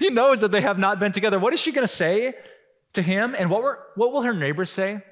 he 0.00 0.10
knows 0.10 0.40
that 0.40 0.50
they 0.50 0.62
have 0.62 0.78
not 0.78 0.98
been 0.98 1.12
together. 1.12 1.38
What 1.38 1.52
is 1.52 1.60
she 1.60 1.70
going 1.70 1.86
to 1.86 1.92
say 1.92 2.34
to 2.94 3.02
him? 3.02 3.36
And 3.38 3.50
what, 3.50 3.62
were, 3.62 3.78
what 3.94 4.12
will 4.12 4.22
her 4.22 4.34
neighbors 4.34 4.70
say? 4.70 5.02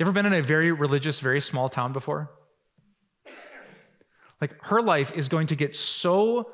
You 0.00 0.06
ever 0.06 0.12
been 0.12 0.24
in 0.24 0.32
a 0.32 0.40
very 0.40 0.72
religious, 0.72 1.20
very 1.20 1.42
small 1.42 1.68
town 1.68 1.92
before? 1.92 2.30
Like 4.40 4.54
her 4.62 4.80
life 4.80 5.12
is 5.14 5.28
going 5.28 5.48
to 5.48 5.54
get 5.54 5.76
so 5.76 6.52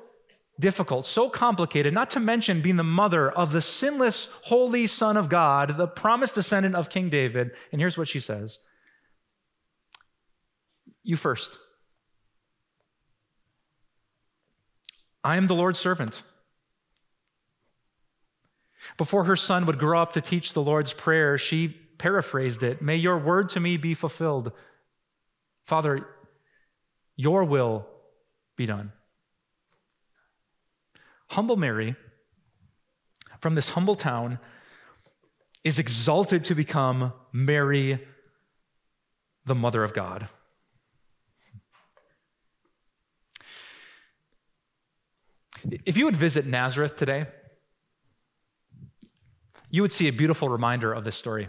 difficult, 0.59 1.07
so 1.07 1.31
complicated, 1.31 1.95
not 1.95 2.11
to 2.11 2.19
mention 2.19 2.61
being 2.61 2.75
the 2.75 2.83
mother 2.83 3.31
of 3.31 3.53
the 3.53 3.63
sinless, 3.63 4.27
holy 4.43 4.89
Son 4.89 5.17
of 5.17 5.29
God, 5.29 5.77
the 5.77 5.87
promised 5.87 6.35
descendant 6.35 6.75
of 6.75 6.91
King 6.91 7.09
David. 7.09 7.53
And 7.71 7.81
here's 7.81 7.97
what 7.97 8.09
she 8.09 8.19
says 8.19 8.59
You 11.05 11.17
first. 11.17 11.53
I 15.23 15.37
am 15.37 15.47
the 15.47 15.55
Lord's 15.55 15.79
servant. 15.79 16.25
Before 18.97 19.23
her 19.23 19.37
son 19.37 19.67
would 19.67 19.79
grow 19.79 20.03
up 20.03 20.15
to 20.15 20.21
teach 20.21 20.53
the 20.53 20.63
Lord's 20.63 20.93
Prayer, 20.93 21.39
she 21.39 21.77
paraphrased 21.99 22.63
it 22.63 22.83
May 22.83 22.97
your 22.97 23.19
word 23.19 23.49
to 23.51 23.61
me 23.61 23.77
be 23.77 23.95
fulfilled. 23.95 24.53
Father, 25.67 26.07
your 27.17 27.45
will 27.45 27.87
be 28.57 28.67
done. 28.67 28.93
Humble 31.31 31.57
Mary, 31.57 31.97
from 33.41 33.55
this 33.55 33.71
humble 33.71 33.97
town, 33.97 34.39
is 35.65 35.79
exalted 35.79 36.45
to 36.45 36.55
become 36.55 37.13
Mary, 37.33 37.99
the 39.45 39.55
Mother 39.55 39.83
of 39.83 39.93
God. 39.93 40.29
If 45.85 45.97
you 45.97 46.05
would 46.05 46.17
visit 46.17 46.47
Nazareth 46.47 46.97
today, 46.97 47.27
you 49.69 49.83
would 49.83 49.93
see 49.93 50.07
a 50.07 50.13
beautiful 50.13 50.49
reminder 50.49 50.93
of 50.93 51.03
this 51.03 51.17
story. 51.17 51.49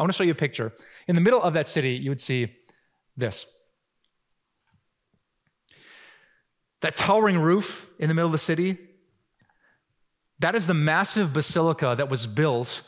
I 0.00 0.02
want 0.02 0.14
to 0.14 0.16
show 0.16 0.24
you 0.24 0.32
a 0.32 0.34
picture. 0.34 0.72
In 1.08 1.14
the 1.14 1.20
middle 1.20 1.42
of 1.42 1.52
that 1.52 1.68
city, 1.68 1.90
you 1.90 2.10
would 2.10 2.22
see 2.22 2.56
this. 3.18 3.44
That 6.80 6.96
towering 6.96 7.38
roof 7.38 7.86
in 7.98 8.08
the 8.08 8.14
middle 8.14 8.28
of 8.28 8.32
the 8.32 8.38
city, 8.38 8.78
that 10.38 10.54
is 10.54 10.66
the 10.66 10.72
massive 10.72 11.34
basilica 11.34 11.94
that 11.98 12.08
was 12.08 12.26
built 12.26 12.80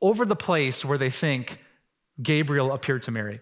over 0.00 0.24
the 0.24 0.36
place 0.36 0.84
where 0.84 0.98
they 0.98 1.10
think 1.10 1.58
Gabriel 2.22 2.72
appeared 2.72 3.02
to 3.02 3.10
Mary. 3.10 3.40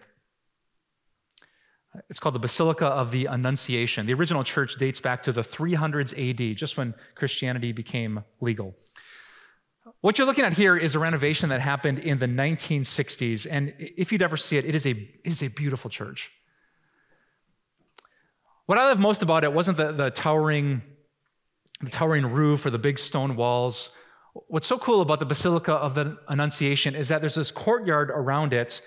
It's 2.09 2.19
called 2.19 2.33
the 2.33 2.39
Basilica 2.39 2.87
of 2.87 3.11
the 3.11 3.27
Annunciation. 3.27 4.07
The 4.07 4.15
original 4.15 4.43
church 4.43 4.77
dates 4.77 4.99
back 4.99 5.21
to 5.23 5.31
the 5.31 5.41
300s 5.41 6.13
AD, 6.17 6.57
just 6.57 6.75
when 6.75 6.95
Christianity 7.13 7.71
became 7.71 8.23
legal. 8.41 8.75
What 10.01 10.17
you're 10.17 10.27
looking 10.27 10.45
at 10.45 10.53
here 10.53 10.77
is 10.77 10.95
a 10.95 10.99
renovation 10.99 11.49
that 11.49 11.59
happened 11.59 11.99
in 11.99 12.19
the 12.19 12.25
1960s. 12.25 13.45
And 13.49 13.73
if 13.77 14.11
you'd 14.11 14.21
ever 14.21 14.37
see 14.37 14.57
it, 14.57 14.63
it 14.63 14.73
is 14.73 14.85
a, 14.85 14.91
it 14.91 15.25
is 15.25 15.43
a 15.43 15.49
beautiful 15.49 15.89
church. 15.89 16.31
What 18.65 18.77
I 18.77 18.85
love 18.85 18.99
most 18.99 19.23
about 19.23 19.43
it 19.43 19.51
wasn't 19.51 19.77
the, 19.77 19.91
the 19.91 20.09
towering, 20.11 20.83
the 21.81 21.89
towering 21.89 22.27
roof 22.27 22.65
or 22.65 22.69
the 22.69 22.79
big 22.79 22.97
stone 22.97 23.35
walls. 23.35 23.89
What's 24.47 24.67
so 24.67 24.77
cool 24.77 25.01
about 25.01 25.19
the 25.19 25.25
Basilica 25.25 25.73
of 25.73 25.95
the 25.95 26.17
Annunciation 26.29 26.95
is 26.95 27.09
that 27.09 27.19
there's 27.19 27.35
this 27.35 27.51
courtyard 27.51 28.09
around 28.09 28.53
it, 28.53 28.81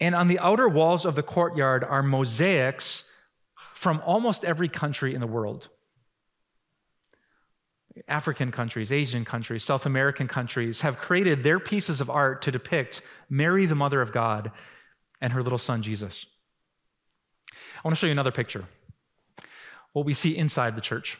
and 0.00 0.14
on 0.14 0.28
the 0.28 0.38
outer 0.38 0.68
walls 0.68 1.06
of 1.06 1.14
the 1.14 1.22
courtyard 1.22 1.82
are 1.82 2.02
mosaics 2.02 3.10
from 3.56 4.00
almost 4.04 4.44
every 4.44 4.68
country 4.68 5.14
in 5.14 5.20
the 5.20 5.26
world. 5.26 5.70
African 8.06 8.52
countries, 8.52 8.92
Asian 8.92 9.24
countries, 9.24 9.64
South 9.64 9.84
American 9.84 10.28
countries 10.28 10.82
have 10.82 10.98
created 10.98 11.42
their 11.42 11.58
pieces 11.58 12.00
of 12.00 12.08
art 12.08 12.42
to 12.42 12.52
depict 12.52 13.02
Mary, 13.28 13.66
the 13.66 13.74
Mother 13.74 14.00
of 14.00 14.12
God, 14.12 14.52
and 15.20 15.32
her 15.32 15.42
little 15.42 15.58
son, 15.58 15.82
Jesus. 15.82 16.26
I 17.52 17.80
want 17.84 17.96
to 17.96 18.00
show 18.00 18.06
you 18.06 18.12
another 18.12 18.30
picture 18.30 18.64
what 19.92 20.06
we 20.06 20.14
see 20.14 20.36
inside 20.36 20.76
the 20.76 20.80
church. 20.80 21.18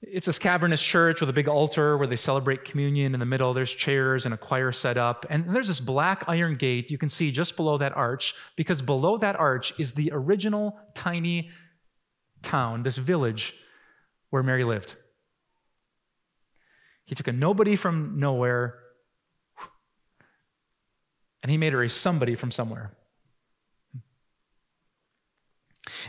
It's 0.00 0.26
this 0.26 0.38
cavernous 0.38 0.82
church 0.82 1.20
with 1.20 1.30
a 1.30 1.32
big 1.32 1.46
altar 1.46 1.96
where 1.96 2.08
they 2.08 2.16
celebrate 2.16 2.64
communion 2.64 3.14
in 3.14 3.20
the 3.20 3.26
middle. 3.26 3.54
There's 3.54 3.72
chairs 3.72 4.24
and 4.24 4.34
a 4.34 4.38
choir 4.38 4.72
set 4.72 4.96
up. 4.96 5.26
And 5.30 5.54
there's 5.54 5.68
this 5.68 5.78
black 5.78 6.24
iron 6.26 6.56
gate 6.56 6.90
you 6.90 6.98
can 6.98 7.08
see 7.08 7.30
just 7.30 7.56
below 7.56 7.78
that 7.78 7.96
arch, 7.96 8.34
because 8.56 8.82
below 8.82 9.16
that 9.18 9.36
arch 9.36 9.78
is 9.78 9.92
the 9.92 10.10
original 10.12 10.76
tiny 10.94 11.50
town, 12.42 12.82
this 12.82 12.96
village 12.96 13.54
where 14.32 14.42
Mary 14.42 14.64
lived. 14.64 14.96
He 17.04 17.14
took 17.14 17.28
a 17.28 17.32
nobody 17.32 17.76
from 17.76 18.18
nowhere 18.18 18.78
and 21.42 21.50
he 21.50 21.58
made 21.58 21.74
her 21.74 21.82
a 21.82 21.88
somebody 21.90 22.34
from 22.34 22.50
somewhere. 22.50 22.92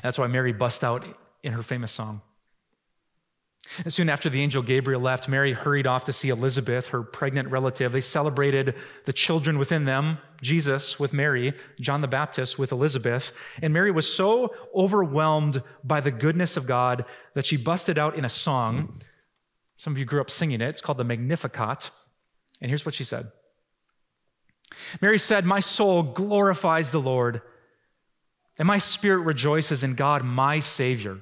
That's 0.02 0.18
why 0.18 0.28
Mary 0.28 0.54
bust 0.54 0.86
out 0.86 1.06
in 1.44 1.52
her 1.52 1.64
famous 1.64 1.92
song. 1.92 2.22
And 3.84 3.94
soon 3.94 4.10
after 4.10 4.30
the 4.30 4.42
angel 4.42 4.62
Gabriel 4.62 5.02
left, 5.02 5.28
Mary 5.28 5.54
hurried 5.54 5.88
off 5.88 6.06
to 6.06 6.14
see 6.14 6.30
Elizabeth, 6.30 6.88
her 6.88 7.02
pregnant 7.02 7.50
relative. 7.50 7.92
They 7.92 8.02
celebrated 8.02 8.76
the 9.06 9.14
children 9.14 9.58
within 9.58 9.86
them, 9.86 10.20
Jesus 10.42 11.00
with 11.00 11.14
Mary, 11.14 11.54
John 11.80 12.02
the 12.02 12.08
Baptist 12.08 12.60
with 12.60 12.72
Elizabeth. 12.72 13.32
And 13.62 13.74
Mary 13.74 13.90
was 13.90 14.14
so 14.14 14.54
overwhelmed 14.76 15.64
by 15.84 16.02
the 16.02 16.12
goodness 16.12 16.58
of 16.58 16.68
God 16.68 17.06
that 17.34 17.46
she 17.46 17.58
busted 17.58 17.98
out 17.98 18.18
in 18.18 18.26
a 18.26 18.30
song. 18.30 19.00
Some 19.78 19.94
of 19.94 19.98
you 19.98 20.06
grew 20.06 20.22
up 20.22 20.30
singing 20.30 20.62
it. 20.62 20.70
It's 20.70 20.82
called 20.82 21.00
the 21.00 21.04
Magnificat. 21.04 21.90
And 22.62 22.70
here's 22.70 22.86
what 22.86 22.96
she 22.96 23.04
said 23.04 23.32
Mary 25.02 25.18
said, 25.18 25.46
My 25.46 25.62
soul 25.62 26.04
glorifies 26.04 26.92
the 26.92 27.02
Lord 27.02 27.42
and 28.58 28.68
my 28.68 28.78
spirit 28.78 29.24
rejoices 29.24 29.84
in 29.84 29.96
God, 29.96 30.24
my 30.24 30.60
Savior. 30.60 31.22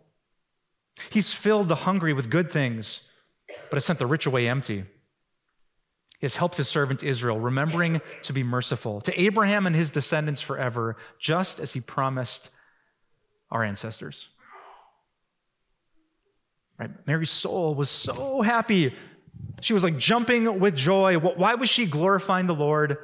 He's 1.09 1.33
filled 1.33 1.69
the 1.69 1.75
hungry 1.75 2.13
with 2.13 2.29
good 2.29 2.51
things, 2.51 3.01
but 3.69 3.77
has 3.77 3.85
sent 3.85 3.99
the 3.99 4.07
rich 4.07 4.25
away 4.25 4.47
empty. 4.47 4.85
He 6.19 6.25
has 6.25 6.35
helped 6.35 6.57
his 6.57 6.67
servant 6.67 7.01
Israel, 7.01 7.39
remembering 7.39 7.99
to 8.23 8.33
be 8.33 8.43
merciful 8.43 9.01
to 9.01 9.19
Abraham 9.19 9.65
and 9.65 9.75
his 9.75 9.89
descendants 9.89 10.39
forever, 10.39 10.95
just 11.19 11.59
as 11.59 11.73
he 11.73 11.81
promised 11.81 12.49
our 13.49 13.63
ancestors. 13.63 14.29
Right? 16.77 16.91
Mary's 17.07 17.31
soul 17.31 17.73
was 17.75 17.89
so 17.89 18.41
happy. 18.41 18.93
She 19.61 19.73
was 19.73 19.83
like 19.83 19.97
jumping 19.97 20.59
with 20.59 20.75
joy. 20.75 21.17
Why 21.17 21.55
was 21.55 21.69
she 21.69 21.85
glorifying 21.85 22.47
the 22.47 22.55
Lord? 22.55 22.97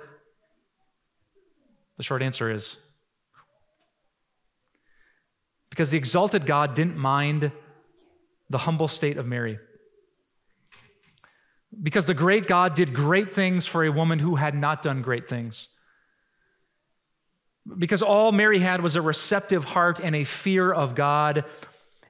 The 1.98 2.03
short 2.03 2.22
answer 2.22 2.51
is 2.51 2.77
because 5.70 5.89
the 5.89 5.98
exalted 5.98 6.46
God 6.46 6.75
didn't 6.75 6.98
mind 6.98 7.51
the 8.50 8.60
humble 8.60 8.88
state 8.88 9.18
of 9.18 9.25
Mary. 9.25 9.60
Because 11.84 12.06
the 12.06 12.13
great 12.13 12.48
God 12.48 12.74
did 12.74 12.94
great 12.94 13.34
things 13.34 13.68
for 13.68 13.84
a 13.84 13.92
woman 13.92 14.20
who 14.20 14.36
had 14.36 14.56
not 14.56 14.82
done 14.82 15.01
great 15.01 15.27
things. 15.27 15.68
because 17.77 18.01
all 18.01 18.32
Mary 18.32 18.60
had 18.60 18.82
was 18.82 18.96
a 18.96 19.01
receptive 19.01 19.66
heart 19.66 20.00
and 20.00 20.16
a 20.16 20.24
fear 20.24 20.72
of 20.72 20.96
God, 20.96 21.44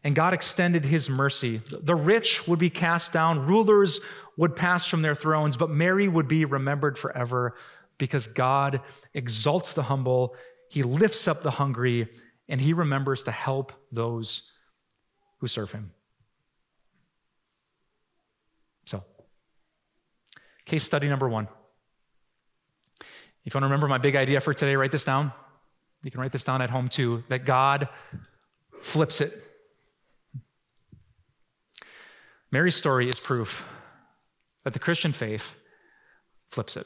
and 0.03 0.15
God 0.15 0.33
extended 0.33 0.85
his 0.85 1.09
mercy. 1.09 1.61
The 1.69 1.95
rich 1.95 2.47
would 2.47 2.59
be 2.59 2.69
cast 2.69 3.11
down, 3.11 3.47
rulers 3.47 3.99
would 4.37 4.55
pass 4.55 4.87
from 4.87 5.01
their 5.01 5.15
thrones, 5.15 5.57
but 5.57 5.69
Mary 5.69 6.07
would 6.07 6.27
be 6.27 6.45
remembered 6.45 6.97
forever 6.97 7.55
because 7.97 8.27
God 8.27 8.81
exalts 9.13 9.73
the 9.73 9.83
humble, 9.83 10.35
he 10.69 10.83
lifts 10.83 11.27
up 11.27 11.41
the 11.41 11.51
hungry, 11.51 12.07
and 12.47 12.61
he 12.61 12.73
remembers 12.73 13.23
to 13.23 13.31
help 13.31 13.73
those 13.91 14.51
who 15.39 15.47
serve 15.47 15.71
him. 15.71 15.91
So, 18.85 19.03
case 20.67 20.83
study 20.83 21.07
number 21.07 21.27
one. 21.27 21.47
If 23.45 23.53
you 23.53 23.57
want 23.57 23.63
to 23.63 23.67
remember 23.67 23.87
my 23.87 23.97
big 23.97 24.17
idea 24.17 24.41
for 24.41 24.53
today, 24.53 24.75
write 24.75 24.91
this 24.91 25.05
down. 25.05 25.31
You 26.03 26.11
can 26.11 26.19
write 26.19 26.33
this 26.33 26.43
down 26.43 26.61
at 26.61 26.69
home 26.69 26.89
too 26.89 27.23
that 27.29 27.45
God 27.45 27.87
flips 28.81 29.21
it. 29.21 29.33
Mary's 32.51 32.75
story 32.75 33.09
is 33.09 33.19
proof 33.19 33.65
that 34.63 34.73
the 34.73 34.79
Christian 34.79 35.13
faith 35.13 35.55
flips 36.49 36.75
it. 36.75 36.85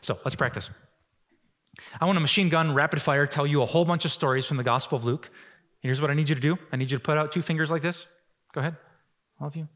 So 0.00 0.18
let's 0.24 0.34
practice. 0.34 0.70
I 2.00 2.04
want 2.06 2.16
to 2.16 2.20
machine 2.20 2.48
gun 2.48 2.74
rapid 2.74 3.00
fire 3.00 3.26
tell 3.26 3.46
you 3.46 3.62
a 3.62 3.66
whole 3.66 3.84
bunch 3.84 4.04
of 4.04 4.12
stories 4.12 4.46
from 4.46 4.56
the 4.56 4.64
Gospel 4.64 4.98
of 4.98 5.04
Luke. 5.04 5.30
Here's 5.80 6.00
what 6.00 6.10
I 6.10 6.14
need 6.14 6.28
you 6.28 6.34
to 6.34 6.40
do 6.40 6.58
I 6.72 6.76
need 6.76 6.90
you 6.90 6.98
to 6.98 7.02
put 7.02 7.16
out 7.16 7.30
two 7.30 7.42
fingers 7.42 7.70
like 7.70 7.82
this. 7.82 8.06
Go 8.52 8.60
ahead. 8.60 8.76
All 9.40 9.46
of 9.46 9.54
you. 9.56 9.68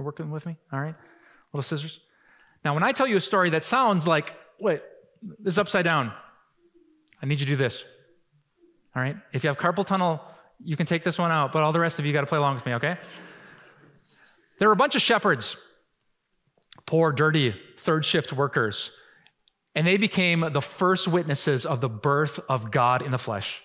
You're 0.00 0.06
working 0.06 0.30
with 0.30 0.46
me? 0.46 0.56
All 0.72 0.80
right. 0.80 0.94
Little 1.52 1.62
scissors. 1.62 2.00
Now, 2.64 2.72
when 2.72 2.82
I 2.82 2.92
tell 2.92 3.06
you 3.06 3.18
a 3.18 3.20
story 3.20 3.50
that 3.50 3.64
sounds 3.64 4.06
like, 4.06 4.34
wait, 4.58 4.80
this 5.40 5.52
is 5.52 5.58
upside 5.58 5.84
down, 5.84 6.10
I 7.22 7.26
need 7.26 7.38
you 7.38 7.44
to 7.44 7.52
do 7.52 7.56
this. 7.56 7.84
All 8.96 9.02
right. 9.02 9.14
If 9.34 9.44
you 9.44 9.48
have 9.48 9.58
carpal 9.58 9.84
tunnel, 9.84 10.22
you 10.64 10.74
can 10.74 10.86
take 10.86 11.04
this 11.04 11.18
one 11.18 11.30
out, 11.30 11.52
but 11.52 11.62
all 11.62 11.72
the 11.72 11.80
rest 11.80 11.98
of 11.98 12.06
you 12.06 12.14
got 12.14 12.22
to 12.22 12.26
play 12.26 12.38
along 12.38 12.54
with 12.54 12.64
me, 12.64 12.72
okay? 12.76 12.96
There 14.58 14.68
were 14.68 14.72
a 14.72 14.76
bunch 14.76 14.96
of 14.96 15.02
shepherds, 15.02 15.58
poor, 16.86 17.12
dirty, 17.12 17.54
third 17.76 18.06
shift 18.06 18.32
workers 18.32 18.92
and 19.74 19.86
they 19.86 19.98
became 19.98 20.40
the 20.52 20.62
first 20.62 21.06
witnesses 21.06 21.64
of 21.64 21.80
the 21.80 21.90
birth 21.90 22.40
of 22.48 22.70
God 22.70 23.02
in 23.02 23.12
the 23.12 23.18
flesh. 23.18 23.62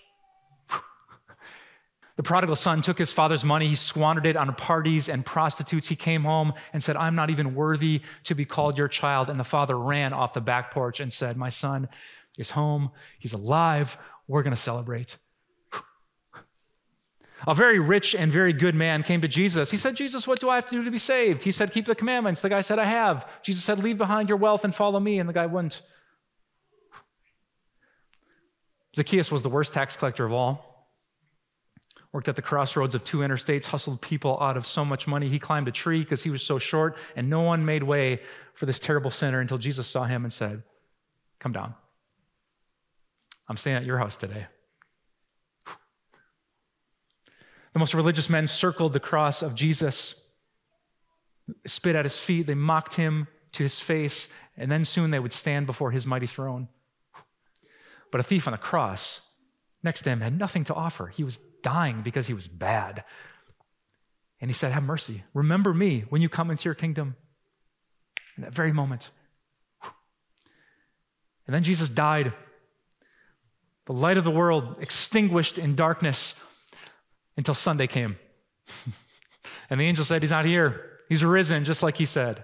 The 2.15 2.23
prodigal 2.23 2.55
son 2.55 2.81
took 2.81 2.97
his 2.97 3.11
father's 3.11 3.43
money, 3.43 3.67
he 3.67 3.75
squandered 3.75 4.25
it 4.25 4.37
on 4.37 4.53
parties 4.55 5.09
and 5.09 5.25
prostitutes. 5.25 5.89
He 5.89 5.95
came 5.95 6.23
home 6.23 6.53
and 6.71 6.81
said, 6.81 6.95
I'm 6.95 7.15
not 7.15 7.29
even 7.29 7.55
worthy 7.55 8.01
to 8.23 8.35
be 8.35 8.45
called 8.45 8.77
your 8.77 8.87
child. 8.87 9.29
And 9.29 9.39
the 9.39 9.43
father 9.43 9.77
ran 9.77 10.13
off 10.13 10.33
the 10.33 10.41
back 10.41 10.71
porch 10.71 10.99
and 10.99 11.11
said, 11.11 11.35
My 11.35 11.49
son 11.49 11.89
is 12.37 12.51
home, 12.51 12.91
he's 13.19 13.33
alive, 13.33 13.97
we're 14.27 14.43
going 14.43 14.55
to 14.55 14.59
celebrate. 14.61 15.17
A 17.47 17.53
very 17.53 17.79
rich 17.79 18.15
and 18.15 18.31
very 18.31 18.53
good 18.53 18.75
man 18.75 19.03
came 19.03 19.21
to 19.21 19.27
Jesus. 19.27 19.69
He 19.69 19.77
said, 19.77 19.95
Jesus, 19.95 20.27
what 20.27 20.39
do 20.39 20.49
I 20.49 20.55
have 20.55 20.65
to 20.69 20.75
do 20.77 20.83
to 20.83 20.89
be 20.91 20.97
saved? 20.97 21.43
He 21.43 21.51
said, 21.51 21.71
Keep 21.71 21.85
the 21.85 21.95
commandments. 21.95 22.41
The 22.41 22.49
guy 22.49 22.61
said, 22.61 22.79
I 22.79 22.85
have. 22.85 23.29
Jesus 23.43 23.63
said, 23.63 23.83
Leave 23.83 23.97
behind 23.97 24.29
your 24.29 24.37
wealth 24.37 24.63
and 24.63 24.73
follow 24.73 24.99
me. 24.99 25.19
And 25.19 25.27
the 25.29 25.33
guy 25.33 25.45
wouldn't. 25.45 25.81
Zacchaeus 28.95 29.31
was 29.31 29.43
the 29.43 29.49
worst 29.49 29.73
tax 29.73 29.95
collector 29.97 30.25
of 30.25 30.31
all. 30.31 30.74
Worked 32.15 32.29
at 32.29 32.37
the 32.37 32.41
crossroads 32.41 32.95
of 32.95 33.03
two 33.03 33.17
interstates, 33.17 33.65
hustled 33.65 33.99
people 33.99 34.37
out 34.39 34.55
of 34.55 34.65
so 34.65 34.85
much 34.85 35.05
money. 35.05 35.27
He 35.27 35.37
climbed 35.37 35.67
a 35.67 35.71
tree 35.73 35.99
because 35.99 36.23
he 36.23 36.29
was 36.29 36.41
so 36.41 36.57
short, 36.57 36.95
and 37.17 37.29
no 37.29 37.41
one 37.41 37.65
made 37.65 37.83
way 37.83 38.21
for 38.53 38.65
this 38.65 38.79
terrible 38.79 39.11
sinner 39.11 39.41
until 39.41 39.57
Jesus 39.57 39.85
saw 39.85 40.05
him 40.05 40.23
and 40.23 40.31
said, 40.31 40.63
Come 41.39 41.51
down. 41.51 41.75
I'm 43.49 43.57
staying 43.57 43.75
at 43.75 43.83
your 43.83 43.97
house 43.97 44.15
today. 44.15 44.47
The 47.73 47.79
most 47.79 47.93
religious 47.93 48.29
men 48.29 48.47
circled 48.47 48.93
the 48.93 49.01
cross 49.01 49.41
of 49.41 49.53
Jesus, 49.53 50.15
spit 51.67 51.97
at 51.97 52.05
his 52.05 52.17
feet, 52.17 52.47
they 52.47 52.55
mocked 52.55 52.93
him 52.93 53.27
to 53.51 53.63
his 53.63 53.81
face, 53.81 54.29
and 54.55 54.71
then 54.71 54.85
soon 54.85 55.11
they 55.11 55.19
would 55.19 55.33
stand 55.33 55.65
before 55.65 55.91
his 55.91 56.07
mighty 56.07 56.27
throne. 56.27 56.69
But 58.09 58.21
a 58.21 58.23
thief 58.23 58.47
on 58.47 58.53
a 58.53 58.57
cross 58.57 59.19
next 59.85 60.01
to 60.01 60.09
him 60.09 60.19
had 60.19 60.37
nothing 60.37 60.65
to 60.65 60.73
offer. 60.73 61.07
He 61.07 61.23
was 61.23 61.37
dying 61.63 62.01
because 62.01 62.27
he 62.27 62.33
was 62.33 62.47
bad. 62.47 63.05
And 64.41 64.49
he 64.49 64.53
said, 64.53 64.73
Have 64.73 64.83
mercy. 64.83 65.23
Remember 65.33 65.73
me 65.73 66.03
when 66.09 66.21
you 66.21 66.27
come 66.27 66.51
into 66.51 66.65
your 66.65 66.75
kingdom. 66.75 67.15
In 68.35 68.43
that 68.43 68.53
very 68.53 68.73
moment. 68.73 69.11
And 71.47 71.55
then 71.55 71.63
Jesus 71.63 71.87
died. 71.87 72.33
The 73.85 73.93
light 73.93 74.17
of 74.17 74.23
the 74.23 74.31
world 74.31 74.77
extinguished 74.81 75.57
in 75.57 75.75
darkness 75.75 76.33
until 77.37 77.53
Sunday 77.53 77.87
came. 77.87 78.17
and 79.69 79.79
the 79.79 79.85
angel 79.85 80.03
said, 80.03 80.21
He's 80.21 80.31
not 80.31 80.45
here. 80.45 80.91
He's 81.07 81.23
risen, 81.23 81.63
just 81.63 81.83
like 81.83 81.97
he 81.97 82.05
said. 82.05 82.43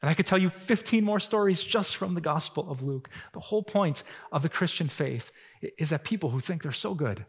And 0.00 0.08
I 0.08 0.14
could 0.14 0.26
tell 0.26 0.38
you 0.38 0.48
15 0.50 1.04
more 1.04 1.18
stories 1.18 1.62
just 1.62 1.96
from 1.96 2.14
the 2.14 2.20
Gospel 2.20 2.70
of 2.70 2.82
Luke. 2.82 3.08
The 3.32 3.40
whole 3.40 3.62
point 3.62 4.04
of 4.30 4.42
the 4.42 4.48
Christian 4.48 4.88
faith 4.88 5.32
is 5.76 5.90
that 5.90 6.04
people 6.04 6.30
who 6.30 6.40
think 6.40 6.62
they're 6.62 6.72
so 6.72 6.94
good 6.94 7.24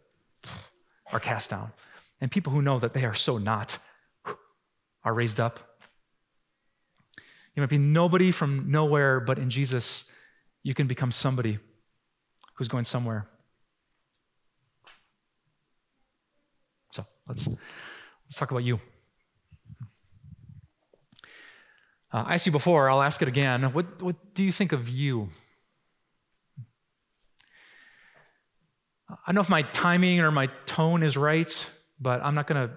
are 1.12 1.20
cast 1.20 1.50
down, 1.50 1.72
and 2.22 2.30
people 2.30 2.54
who 2.54 2.62
know 2.62 2.80
that 2.80 2.94
they 2.94 3.06
are 3.06 3.16
so 3.16 3.40
not 3.40 3.80
are 5.04 5.14
raised 5.14 5.40
up. 5.40 5.60
You 7.56 7.62
might 7.62 7.70
be 7.70 7.80
nobody 7.80 8.32
from 8.32 8.70
nowhere, 8.70 9.20
but 9.20 9.40
in 9.40 9.50
Jesus, 9.50 10.06
you 10.62 10.76
can 10.76 10.88
become 10.88 11.12
somebody 11.12 11.58
who's 12.56 12.68
going 12.68 12.86
somewhere. 12.86 13.28
So 16.92 17.06
let's, 17.28 17.48
let's 17.48 18.36
talk 18.36 18.52
about 18.52 18.64
you. 18.64 18.80
Uh, 22.12 22.24
I 22.26 22.38
see 22.38 22.50
before, 22.50 22.90
I'll 22.90 23.04
ask 23.04 23.22
it 23.22 23.28
again. 23.28 23.64
What, 23.74 24.02
what 24.02 24.34
do 24.34 24.44
you 24.44 24.52
think 24.52 24.72
of 24.72 24.90
you? 24.90 25.30
I 29.10 29.16
don't 29.28 29.36
know 29.36 29.42
if 29.42 29.50
my 29.50 29.62
timing 29.62 30.20
or 30.20 30.32
my 30.32 30.48
tone 30.66 31.04
is 31.04 31.18
right, 31.18 31.68
but 32.00 32.22
I'm 32.24 32.36
not 32.36 32.48
going 32.48 32.68
to 32.68 32.76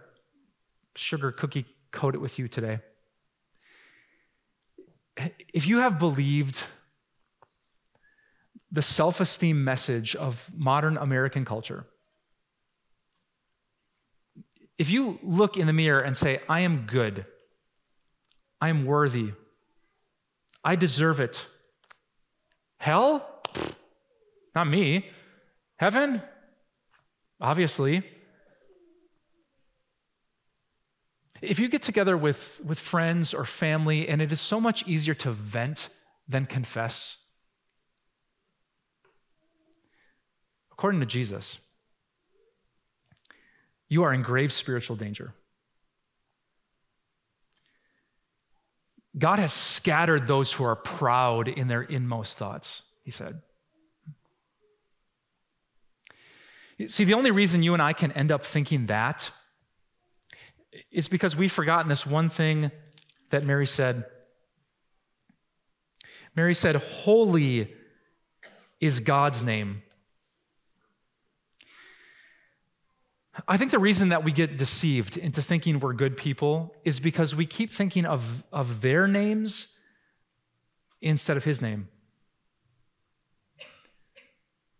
sugar 0.95 1.33
cookie 1.33 1.67
coat 1.91 2.15
it 2.15 2.21
with 2.21 2.39
you 2.39 2.49
today. 2.49 2.81
If 5.53 5.67
you 5.67 5.79
have 5.79 5.99
believed 5.99 6.65
the 8.71 8.83
self 8.83 9.21
esteem 9.21 9.63
message 9.63 10.17
of 10.17 10.51
modern 10.57 10.97
American 10.97 11.45
culture, 11.45 11.87
if 14.79 14.91
you 14.91 15.19
look 15.23 15.57
in 15.57 15.67
the 15.67 15.73
mirror 15.73 16.01
and 16.01 16.17
say, 16.17 16.41
I 16.49 16.61
am 16.61 16.87
good, 16.87 17.27
I 18.63 18.69
am 18.69 18.85
worthy. 18.87 19.33
I 20.63 20.77
deserve 20.77 21.19
it. 21.19 21.45
Hell? 22.79 23.29
Not 24.55 24.69
me. 24.69 25.11
Heaven? 25.79 26.23
Obviously. 27.41 28.05
If 31.41 31.59
you 31.59 31.69
get 31.69 31.83
together 31.83 32.17
with, 32.17 32.61
with 32.65 32.79
friends 32.79 33.35
or 33.35 33.45
family 33.45 34.09
and 34.09 34.23
it 34.23 34.31
is 34.31 34.41
so 34.41 34.61
much 34.61 34.87
easier 34.87 35.15
to 35.15 35.33
vent 35.33 35.89
than 36.29 36.47
confess, 36.47 37.17
according 40.71 41.01
to 41.01 41.07
Jesus, 41.07 41.59
you 43.89 44.05
are 44.05 44.15
in 44.15 44.23
grave 44.23 44.53
spiritual 44.53 44.95
danger. 44.95 45.35
God 49.17 49.39
has 49.39 49.53
scattered 49.53 50.27
those 50.27 50.53
who 50.53 50.65
are 50.65 50.77
proud 50.77 51.49
in 51.49 51.69
their 51.69 51.83
inmost 51.83 52.39
thoughts, 52.39 52.83
he 53.05 53.11
said. 53.11 53.43
See, 56.87 57.05
the 57.05 57.15
only 57.15 57.31
reason 57.31 57.63
you 57.63 57.75
and 57.75 57.83
I 57.83 57.93
can 57.93 58.13
end 58.13 58.33
up 58.33 58.45
thinking 58.45 58.87
that 58.87 59.31
is 60.91 61.09
because 61.09 61.37
we've 61.37 61.53
forgotten 61.53 61.89
this 61.89 62.07
one 62.07 62.29
thing 62.29 62.71
that 63.31 63.45
Mary 63.45 63.67
said. 63.67 64.05
Mary 66.35 66.55
said, 66.55 66.77
Holy 66.77 67.73
is 68.81 69.01
God's 69.01 69.43
name. 69.43 69.83
I 73.49 73.57
think 73.57 73.71
the 73.71 73.79
reason 73.79 74.11
that 74.11 74.25
we 74.25 74.33
get 74.33 74.59
deceived 74.59 75.17
into 75.17 75.41
thinking 75.41 75.81
we're 75.81 75.95
good 75.95 76.17
people 76.17 76.75
is 76.85 77.01
because 77.01 77.35
we 77.35 77.47
keep 77.47 77.73
thinking 77.73 78.05
of, 78.05 78.45
of 78.53 78.83
their 78.83 79.09
names 79.09 79.69
instead 81.01 81.37
of 81.37 81.45
his 81.45 81.61
name. 81.61 81.89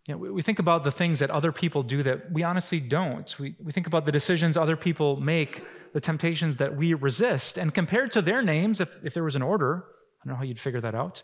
You 0.05 0.13
know, 0.13 0.17
we, 0.17 0.29
we 0.31 0.41
think 0.41 0.59
about 0.59 0.83
the 0.83 0.91
things 0.91 1.19
that 1.19 1.31
other 1.31 1.51
people 1.51 1.81
do 1.81 2.03
that 2.03 2.31
we 2.31 2.43
honestly 2.43 2.79
don't. 2.79 3.37
We, 3.39 3.55
we 3.63 3.71
think 3.71 3.87
about 3.87 4.05
the 4.05 4.11
decisions 4.11 4.55
other 4.55 4.75
people 4.75 5.19
make, 5.19 5.63
the 5.93 6.01
temptations 6.01 6.57
that 6.57 6.75
we 6.75 6.93
resist. 6.93 7.57
And 7.57 7.73
compared 7.73 8.11
to 8.11 8.21
their 8.21 8.41
names, 8.41 8.79
if, 8.79 8.97
if 9.03 9.13
there 9.13 9.23
was 9.23 9.35
an 9.35 9.41
order, 9.41 9.85
I 10.21 10.27
don't 10.27 10.33
know 10.33 10.37
how 10.37 10.43
you'd 10.43 10.59
figure 10.59 10.81
that 10.81 10.93
out, 10.93 11.23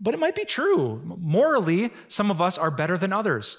But 0.00 0.14
it 0.14 0.20
might 0.20 0.34
be 0.34 0.44
true. 0.44 1.02
Morally, 1.04 1.90
some 2.08 2.30
of 2.30 2.40
us 2.40 2.56
are 2.58 2.70
better 2.70 2.96
than 2.96 3.12
others. 3.12 3.56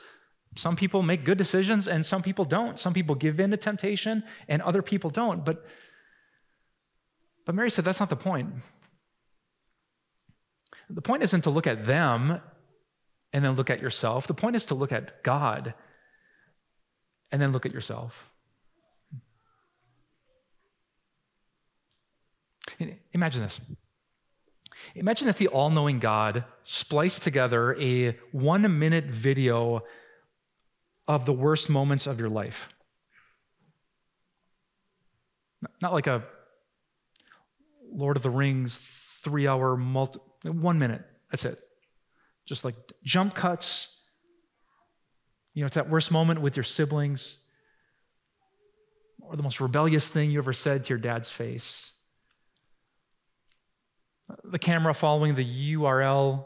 Some 0.55 0.75
people 0.75 1.01
make 1.01 1.23
good 1.23 1.37
decisions 1.37 1.87
and 1.87 2.05
some 2.05 2.21
people 2.21 2.45
don't. 2.45 2.77
Some 2.77 2.93
people 2.93 3.15
give 3.15 3.39
in 3.39 3.51
to 3.51 3.57
temptation 3.57 4.23
and 4.47 4.61
other 4.61 4.81
people 4.81 5.09
don't. 5.09 5.45
But, 5.45 5.65
but 7.45 7.55
Mary 7.55 7.71
said 7.71 7.85
that's 7.85 7.99
not 7.99 8.09
the 8.09 8.17
point. 8.17 8.49
The 10.89 11.01
point 11.01 11.23
isn't 11.23 11.41
to 11.41 11.49
look 11.49 11.67
at 11.67 11.85
them 11.85 12.41
and 13.31 13.45
then 13.45 13.55
look 13.55 13.69
at 13.69 13.81
yourself. 13.81 14.27
The 14.27 14.33
point 14.33 14.57
is 14.57 14.65
to 14.65 14.75
look 14.75 14.91
at 14.91 15.23
God 15.23 15.73
and 17.31 17.41
then 17.41 17.53
look 17.53 17.65
at 17.65 17.73
yourself. 17.73 18.29
Imagine 23.13 23.43
this. 23.43 23.61
Imagine 24.95 25.29
if 25.29 25.37
the 25.37 25.47
all 25.47 25.69
knowing 25.69 25.99
God 25.99 26.43
spliced 26.63 27.23
together 27.23 27.75
a 27.79 28.17
one 28.31 28.79
minute 28.79 29.05
video 29.05 29.83
of 31.11 31.25
the 31.25 31.33
worst 31.33 31.69
moments 31.69 32.07
of 32.07 32.19
your 32.19 32.29
life. 32.29 32.69
Not 35.81 35.93
like 35.93 36.07
a 36.07 36.23
Lord 37.91 38.15
of 38.15 38.23
the 38.23 38.29
Rings 38.29 38.79
three 39.21 39.47
hour, 39.47 39.75
multi, 39.75 40.19
one 40.43 40.79
minute. 40.79 41.03
That's 41.29 41.45
it. 41.45 41.59
Just 42.45 42.63
like 42.63 42.75
jump 43.03 43.35
cuts. 43.35 43.89
You 45.53 45.61
know, 45.61 45.65
it's 45.65 45.75
that 45.75 45.89
worst 45.89 46.11
moment 46.11 46.41
with 46.41 46.55
your 46.55 46.63
siblings, 46.63 47.35
or 49.19 49.35
the 49.35 49.43
most 49.43 49.59
rebellious 49.59 50.07
thing 50.07 50.31
you 50.31 50.39
ever 50.39 50.53
said 50.53 50.85
to 50.85 50.89
your 50.89 50.97
dad's 50.97 51.29
face 51.29 51.91
the 54.45 54.59
camera 54.59 54.93
following 54.93 55.35
the 55.35 55.73
URL 55.73 56.45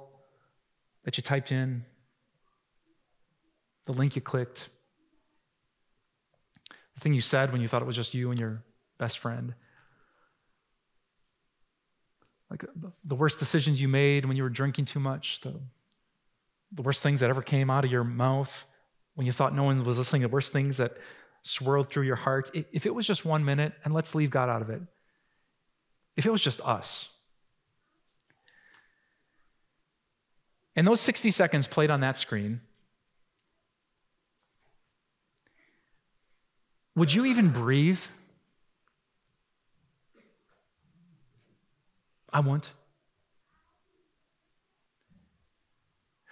that 1.03 1.17
you 1.17 1.23
typed 1.23 1.51
in, 1.51 1.85
the 3.85 3.93
link 3.93 4.15
you 4.15 4.21
clicked, 4.21 4.69
the 6.93 6.99
thing 6.99 7.13
you 7.13 7.21
said 7.21 7.51
when 7.51 7.61
you 7.61 7.67
thought 7.67 7.81
it 7.81 7.85
was 7.85 7.95
just 7.95 8.13
you 8.13 8.31
and 8.31 8.39
your 8.39 8.63
best 8.97 9.19
friend. 9.19 9.53
Like 12.49 12.65
the 13.03 13.15
worst 13.15 13.39
decisions 13.39 13.81
you 13.81 13.87
made 13.87 14.25
when 14.25 14.37
you 14.37 14.43
were 14.43 14.49
drinking 14.49 14.85
too 14.85 14.99
much, 14.99 15.41
the, 15.41 15.59
the 16.71 16.81
worst 16.81 17.01
things 17.03 17.19
that 17.19 17.29
ever 17.29 17.41
came 17.41 17.69
out 17.69 17.83
of 17.83 17.91
your 17.91 18.03
mouth 18.03 18.65
when 19.15 19.25
you 19.25 19.33
thought 19.33 19.55
no 19.55 19.63
one 19.63 19.83
was 19.83 19.97
listening, 19.97 20.21
the 20.21 20.27
worst 20.27 20.51
things 20.51 20.77
that 20.77 20.97
swirled 21.41 21.89
through 21.89 22.03
your 22.03 22.15
heart. 22.15 22.49
If 22.53 22.85
it 22.85 22.93
was 22.93 23.05
just 23.05 23.25
one 23.25 23.43
minute, 23.45 23.73
and 23.83 23.93
let's 23.93 24.15
leave 24.15 24.29
God 24.29 24.49
out 24.49 24.61
of 24.61 24.69
it, 24.69 24.81
if 26.15 26.25
it 26.25 26.31
was 26.31 26.41
just 26.41 26.61
us, 26.61 27.09
And 30.75 30.85
those 30.85 30.99
60 31.01 31.31
seconds 31.31 31.67
played 31.67 31.89
on 31.89 32.01
that 32.01 32.17
screen, 32.17 32.61
would 36.95 37.13
you 37.13 37.25
even 37.25 37.49
breathe? 37.49 37.99
I 42.31 42.39
won't. 42.39 42.69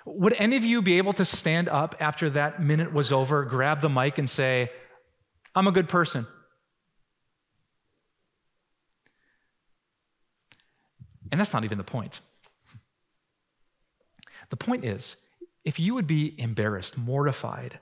Would 0.05 0.35
any 0.37 0.57
of 0.57 0.65
you 0.65 0.81
be 0.81 0.97
able 0.97 1.13
to 1.13 1.25
stand 1.25 1.69
up 1.69 1.95
after 1.99 2.29
that 2.31 2.61
minute 2.61 2.93
was 2.93 3.11
over, 3.11 3.45
grab 3.45 3.81
the 3.81 3.89
mic, 3.89 4.17
and 4.17 4.29
say, 4.29 4.69
I'm 5.55 5.67
a 5.67 5.71
good 5.71 5.87
person? 5.87 6.27
And 11.31 11.39
that's 11.39 11.53
not 11.53 11.63
even 11.63 11.77
the 11.77 11.83
point. 11.83 12.19
The 14.49 14.57
point 14.57 14.83
is, 14.83 15.15
if 15.63 15.79
you 15.79 15.93
would 15.93 16.05
be 16.05 16.39
embarrassed, 16.39 16.97
mortified, 16.97 17.79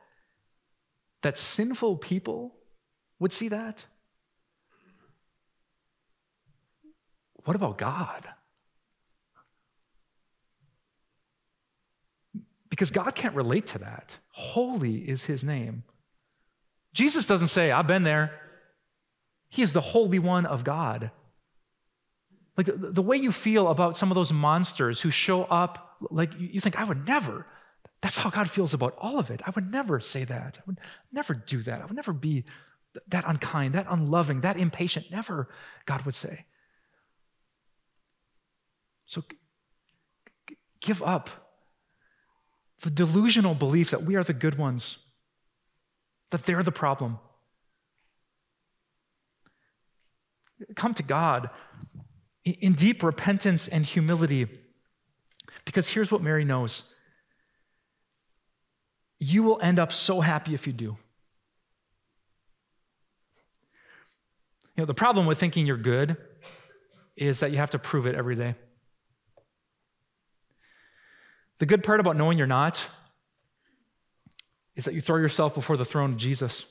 that 1.22 1.38
sinful 1.38 1.98
people 1.98 2.56
would 3.22 3.32
see 3.32 3.50
that, 3.50 3.86
what 7.46 7.56
about 7.56 7.78
God? 7.78 8.28
Because 12.68 12.90
God 12.90 13.14
can't 13.14 13.36
relate 13.36 13.68
to 13.68 13.78
that. 13.78 14.18
Holy 14.30 15.08
is 15.08 15.26
his 15.26 15.44
name. 15.44 15.84
Jesus 16.94 17.28
doesn't 17.28 17.50
say, 17.50 17.72
I've 17.72 17.86
been 17.86 18.04
there. 18.04 18.32
He 19.50 19.62
is 19.62 19.72
the 19.72 19.82
Holy 19.82 20.18
One 20.18 20.48
of 20.48 20.64
God. 20.64 21.12
Like 22.58 22.66
the, 22.66 22.74
the, 22.74 23.02
way 23.04 23.18
you 23.18 23.32
feel 23.32 23.68
about 23.68 23.96
some 23.96 24.10
of 24.10 24.16
those 24.16 24.34
monsters 24.34 25.00
who 25.00 25.12
show 25.12 25.44
up, 25.44 25.98
like 26.10 26.32
you 26.40 26.60
think, 26.60 26.80
I 26.80 26.86
would 26.86 27.06
never. 27.06 27.46
That's 28.02 28.18
how 28.18 28.32
God 28.32 28.50
feels 28.50 28.74
about 28.74 28.96
all 28.98 29.20
of 29.20 29.30
it. 29.30 29.42
I 29.46 29.52
would 29.52 29.72
never 29.72 30.00
say 30.00 30.24
that. 30.24 30.58
I 30.60 30.64
would 30.66 30.80
never 31.12 31.36
do 31.36 31.62
that. 31.64 31.82
I 31.82 31.86
would 31.86 31.96
never 31.96 32.14
be 32.14 32.46
that 33.08 33.24
unkind, 33.28 33.74
that 33.74 33.88
unloving, 33.90 34.42
that 34.42 34.58
impatient. 34.58 35.08
Never, 35.12 35.50
God 35.86 36.04
would 36.04 36.16
say. 36.16 36.46
So 39.06 39.24
give 40.80 41.02
up 41.04 41.30
the 42.82 42.90
delusional 42.90 43.56
belief 43.56 43.92
that 43.92 44.04
we 44.04 44.16
are 44.16 44.24
the 44.24 44.34
good 44.34 44.58
ones, 44.58 44.98
that 46.32 46.46
they're 46.46 46.64
the 46.64 46.72
problem. 46.72 47.20
Come 50.76 50.94
to 50.96 51.04
God 51.04 51.50
in 52.44 52.74
deep 52.74 53.04
repentance 53.04 53.68
and 53.68 53.86
humility. 53.86 54.48
Because 55.66 55.90
here's 55.90 56.12
what 56.12 56.22
Mary 56.22 56.46
knows 56.46 56.84
you 59.20 59.44
will 59.44 59.60
end 59.62 59.78
up 59.78 59.94
so 59.94 60.22
happy 60.22 60.56
if 60.56 60.66
you 60.66 60.74
do. 60.74 60.98
Know, 64.82 64.86
the 64.86 64.96
problem 64.96 65.28
with 65.28 65.38
thinking 65.38 65.68
you're 65.68 65.78
good 65.78 66.18
is 67.16 67.42
that 67.42 67.52
you 67.52 67.58
have 67.58 67.70
to 67.70 67.78
prove 67.78 68.08
it 68.08 68.16
every 68.16 68.36
day. 68.36 68.56
The 71.60 71.68
good 71.68 71.84
part 71.84 72.00
about 72.00 72.18
knowing 72.18 72.40
you're 72.40 72.48
not 72.48 72.88
is 74.76 74.86
that 74.86 74.96
you 74.96 75.02
throw 75.02 75.18
yourself 75.18 75.54
before 75.54 75.78
the 75.78 75.86
throne 75.86 76.14
of 76.14 76.18
Jesus. 76.18 76.66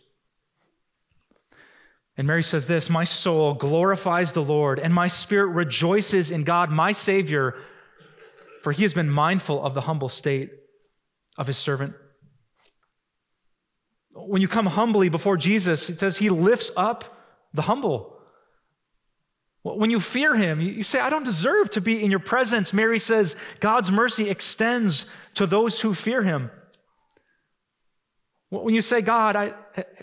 And 2.16 2.26
Mary 2.26 2.42
says 2.42 2.66
this 2.66 2.90
My 2.90 3.04
soul 3.04 3.54
glorifies 3.54 4.32
the 4.32 4.42
Lord, 4.42 4.80
and 4.80 4.92
my 4.92 5.06
spirit 5.06 5.52
rejoices 5.52 6.32
in 6.32 6.42
God, 6.42 6.68
my 6.68 6.90
Savior, 6.90 7.54
for 8.64 8.72
he 8.72 8.82
has 8.82 8.92
been 8.92 9.08
mindful 9.08 9.64
of 9.64 9.74
the 9.74 9.82
humble 9.82 10.08
state 10.08 10.50
of 11.38 11.46
his 11.46 11.58
servant. 11.58 11.94
When 14.10 14.42
you 14.42 14.48
come 14.48 14.66
humbly 14.66 15.10
before 15.10 15.36
Jesus, 15.36 15.88
it 15.88 16.00
says 16.00 16.18
he 16.18 16.28
lifts 16.28 16.72
up 16.76 17.18
the 17.52 17.62
humble. 17.62 18.16
When 19.62 19.90
you 19.90 20.00
fear 20.00 20.34
him, 20.34 20.60
you 20.60 20.82
say, 20.82 21.00
I 21.00 21.10
don't 21.10 21.24
deserve 21.24 21.70
to 21.70 21.80
be 21.80 22.02
in 22.02 22.10
your 22.10 22.20
presence. 22.20 22.72
Mary 22.72 22.98
says, 22.98 23.36
God's 23.60 23.90
mercy 23.90 24.30
extends 24.30 25.04
to 25.34 25.46
those 25.46 25.80
who 25.80 25.94
fear 25.94 26.22
him. 26.22 26.50
When 28.48 28.74
you 28.74 28.80
say, 28.80 29.00
God, 29.02 29.36
I, 29.36 29.54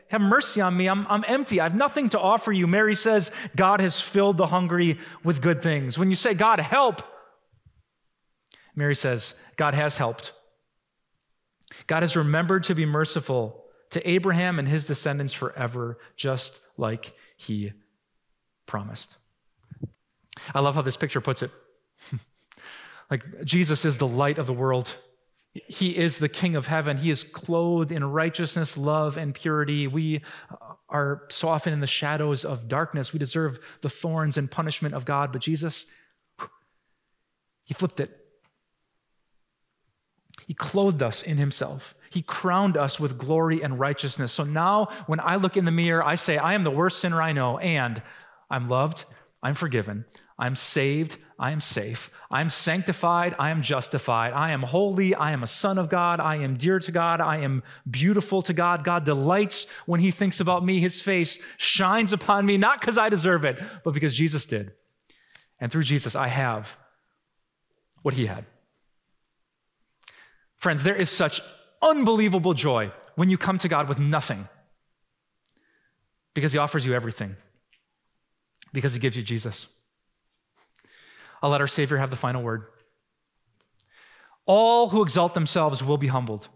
have 0.09 0.21
mercy 0.21 0.61
on 0.61 0.75
me, 0.77 0.87
I'm, 0.87 1.05
I'm 1.07 1.25
empty, 1.27 1.59
I 1.59 1.63
have 1.63 1.75
nothing 1.75 2.09
to 2.09 2.19
offer 2.19 2.51
you, 2.51 2.65
Mary 2.65 2.95
says, 2.95 3.31
God 3.55 3.81
has 3.81 3.99
filled 3.99 4.37
the 4.37 4.47
hungry 4.47 4.99
with 5.23 5.41
good 5.41 5.61
things. 5.61 5.97
When 5.97 6.09
you 6.09 6.15
say, 6.15 6.33
God, 6.33 6.59
help, 6.59 7.01
Mary 8.75 8.95
says, 8.95 9.33
God 9.57 9.73
has 9.73 9.97
helped. 9.97 10.33
God 11.87 12.03
has 12.03 12.15
remembered 12.15 12.63
to 12.63 12.75
be 12.75 12.85
merciful 12.85 13.65
to 13.89 14.09
Abraham 14.09 14.59
and 14.59 14.67
his 14.67 14.85
descendants 14.85 15.33
forever, 15.33 15.97
just 16.15 16.59
like 16.77 17.13
he 17.37 17.71
promised. 18.65 19.15
I 20.53 20.59
love 20.59 20.75
how 20.75 20.81
this 20.81 20.97
picture 20.97 21.21
puts 21.21 21.41
it. 21.41 21.51
like 23.11 23.45
Jesus 23.45 23.85
is 23.85 23.97
the 23.97 24.07
light 24.07 24.37
of 24.37 24.47
the 24.47 24.53
world. 24.53 24.95
He 25.53 25.97
is 25.97 26.17
the 26.17 26.29
King 26.29 26.55
of 26.55 26.67
heaven. 26.67 26.97
He 26.97 27.09
is 27.09 27.23
clothed 27.23 27.91
in 27.91 28.03
righteousness, 28.03 28.77
love, 28.77 29.17
and 29.17 29.33
purity. 29.33 29.87
We 29.87 30.21
are 30.89 31.23
so 31.29 31.47
often 31.47 31.73
in 31.73 31.79
the 31.79 31.87
shadows 31.87 32.45
of 32.45 32.67
darkness. 32.67 33.13
We 33.13 33.19
deserve 33.19 33.59
the 33.81 33.89
thorns 33.89 34.37
and 34.37 34.51
punishment 34.51 34.93
of 34.93 35.05
God, 35.05 35.31
but 35.31 35.41
Jesus, 35.41 35.85
He 37.63 37.73
flipped 37.73 37.99
it. 37.99 38.16
He 40.47 40.55
clothed 40.55 41.03
us 41.03 41.21
in 41.21 41.37
Himself. 41.37 41.93
He 42.09 42.23
crowned 42.23 42.75
us 42.75 42.99
with 42.99 43.19
glory 43.19 43.61
and 43.61 43.79
righteousness. 43.79 44.31
So 44.31 44.43
now, 44.43 44.87
when 45.05 45.19
I 45.19 45.35
look 45.35 45.57
in 45.57 45.65
the 45.65 45.71
mirror, 45.71 46.03
I 46.03 46.15
say, 46.15 46.37
I 46.37 46.55
am 46.55 46.63
the 46.63 46.71
worst 46.71 46.99
sinner 46.99 47.21
I 47.21 47.33
know, 47.33 47.59
and 47.59 48.01
I'm 48.49 48.67
loved, 48.67 49.05
I'm 49.43 49.53
forgiven, 49.53 50.05
I'm 50.39 50.55
saved, 50.55 51.17
I 51.39 51.51
am 51.51 51.61
safe. 51.61 52.09
I 52.31 52.41
am 52.41 52.49
sanctified. 52.49 53.35
I 53.37 53.51
am 53.51 53.61
justified. 53.61 54.33
I 54.33 54.51
am 54.51 54.63
holy. 54.63 55.13
I 55.13 55.31
am 55.31 55.43
a 55.43 55.47
son 55.47 55.77
of 55.77 55.87
God. 55.87 56.19
I 56.19 56.37
am 56.37 56.57
dear 56.57 56.79
to 56.79 56.91
God. 56.91 57.21
I 57.21 57.37
am 57.37 57.61
beautiful 57.89 58.41
to 58.43 58.53
God. 58.53 58.83
God 58.83 59.05
delights 59.05 59.67
when 59.85 59.99
he 59.99 60.09
thinks 60.09 60.39
about 60.39 60.65
me. 60.65 60.79
His 60.79 60.99
face 60.99 61.37
shines 61.57 62.11
upon 62.11 62.45
me, 62.45 62.57
not 62.57 62.81
because 62.81 62.97
I 62.97 63.09
deserve 63.09 63.45
it, 63.45 63.61
but 63.83 63.93
because 63.93 64.15
Jesus 64.15 64.45
did. 64.45 64.71
And 65.59 65.71
through 65.71 65.83
Jesus, 65.83 66.15
I 66.15 66.27
have 66.27 66.75
what 68.01 68.15
he 68.15 68.25
had. 68.25 68.45
Friends, 70.57 70.83
there 70.83 70.95
is 70.95 71.09
such 71.09 71.41
unbelievable 71.81 72.53
joy 72.53 72.91
when 73.15 73.29
you 73.29 73.37
come 73.37 73.57
to 73.59 73.67
God 73.67 73.87
with 73.87 73.99
nothing 73.99 74.47
because 76.33 76.51
He 76.51 76.59
offers 76.59 76.85
you 76.85 76.93
everything, 76.93 77.35
because 78.73 78.93
He 78.93 78.99
gives 78.99 79.15
you 79.15 79.23
Jesus. 79.23 79.67
I'll 81.41 81.51
let 81.51 81.61
our 81.61 81.67
Savior 81.67 81.97
have 81.97 82.09
the 82.09 82.15
final 82.15 82.41
word. 82.41 82.65
All 84.45 84.89
who 84.89 85.03
exalt 85.03 85.33
themselves 85.33 85.83
will 85.83 85.97
be 85.97 86.07
humbled, 86.07 86.47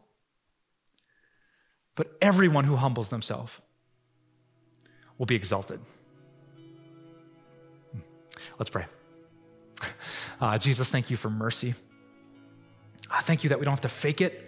but 1.95 2.17
everyone 2.21 2.63
who 2.63 2.75
humbles 2.75 3.09
themselves 3.09 3.59
will 5.17 5.25
be 5.25 5.35
exalted. 5.35 5.79
Let's 8.57 8.69
pray. 8.69 8.85
Uh, 10.39 10.57
Jesus, 10.59 10.89
thank 10.89 11.09
you 11.09 11.17
for 11.17 11.29
mercy. 11.29 11.75
Uh, 13.11 13.19
thank 13.21 13.43
you 13.43 13.49
that 13.49 13.59
we 13.59 13.65
don't 13.65 13.73
have 13.73 13.81
to 13.81 13.89
fake 13.89 14.21
it. 14.21 14.47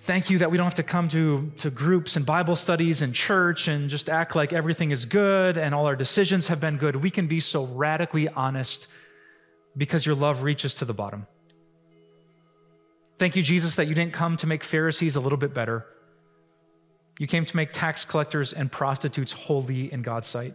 Thank 0.00 0.30
you 0.30 0.38
that 0.38 0.52
we 0.52 0.56
don't 0.56 0.66
have 0.66 0.74
to 0.74 0.84
come 0.84 1.08
to, 1.08 1.50
to 1.58 1.68
groups 1.68 2.14
and 2.14 2.24
Bible 2.24 2.54
studies 2.54 3.02
and 3.02 3.12
church 3.12 3.66
and 3.66 3.90
just 3.90 4.08
act 4.08 4.36
like 4.36 4.52
everything 4.52 4.92
is 4.92 5.04
good 5.04 5.58
and 5.58 5.74
all 5.74 5.86
our 5.86 5.96
decisions 5.96 6.46
have 6.46 6.60
been 6.60 6.76
good. 6.76 6.94
We 6.94 7.10
can 7.10 7.26
be 7.26 7.40
so 7.40 7.64
radically 7.64 8.28
honest 8.28 8.86
because 9.76 10.06
your 10.06 10.14
love 10.14 10.44
reaches 10.44 10.74
to 10.74 10.84
the 10.84 10.94
bottom. 10.94 11.26
Thank 13.18 13.34
you, 13.34 13.42
Jesus, 13.42 13.74
that 13.74 13.88
you 13.88 13.94
didn't 13.94 14.12
come 14.12 14.36
to 14.36 14.46
make 14.46 14.62
Pharisees 14.62 15.16
a 15.16 15.20
little 15.20 15.38
bit 15.38 15.52
better. 15.52 15.86
You 17.18 17.26
came 17.26 17.44
to 17.44 17.56
make 17.56 17.72
tax 17.72 18.04
collectors 18.04 18.52
and 18.52 18.70
prostitutes 18.70 19.32
holy 19.32 19.92
in 19.92 20.02
God's 20.02 20.28
sight. 20.28 20.54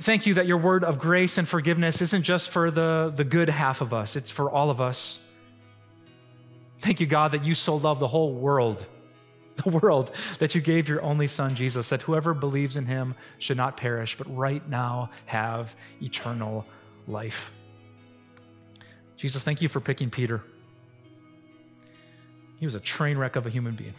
Thank 0.00 0.26
you 0.26 0.34
that 0.34 0.46
your 0.46 0.56
word 0.56 0.84
of 0.84 0.98
grace 0.98 1.38
and 1.38 1.48
forgiveness 1.48 2.00
isn't 2.00 2.22
just 2.22 2.50
for 2.50 2.70
the, 2.70 3.12
the 3.14 3.24
good 3.24 3.48
half 3.48 3.80
of 3.80 3.92
us, 3.92 4.16
it's 4.16 4.30
for 4.30 4.50
all 4.50 4.70
of 4.70 4.80
us. 4.80 5.20
Thank 6.80 7.00
you, 7.00 7.06
God, 7.06 7.32
that 7.32 7.44
you 7.44 7.54
so 7.54 7.76
love 7.76 8.00
the 8.00 8.08
whole 8.08 8.32
world, 8.32 8.84
the 9.64 9.70
world, 9.70 10.10
that 10.38 10.54
you 10.54 10.60
gave 10.60 10.88
your 10.88 11.02
only 11.02 11.26
Son, 11.26 11.54
Jesus, 11.54 11.90
that 11.90 12.02
whoever 12.02 12.34
believes 12.34 12.76
in 12.76 12.86
him 12.86 13.14
should 13.38 13.56
not 13.56 13.76
perish, 13.76 14.16
but 14.16 14.34
right 14.34 14.66
now 14.68 15.10
have 15.26 15.76
eternal 16.00 16.66
life. 17.06 17.52
Jesus, 19.16 19.44
thank 19.44 19.62
you 19.62 19.68
for 19.68 19.80
picking 19.80 20.10
Peter. 20.10 20.42
He 22.58 22.66
was 22.66 22.74
a 22.74 22.80
train 22.80 23.18
wreck 23.18 23.36
of 23.36 23.46
a 23.46 23.50
human 23.50 23.76
being, 23.76 23.94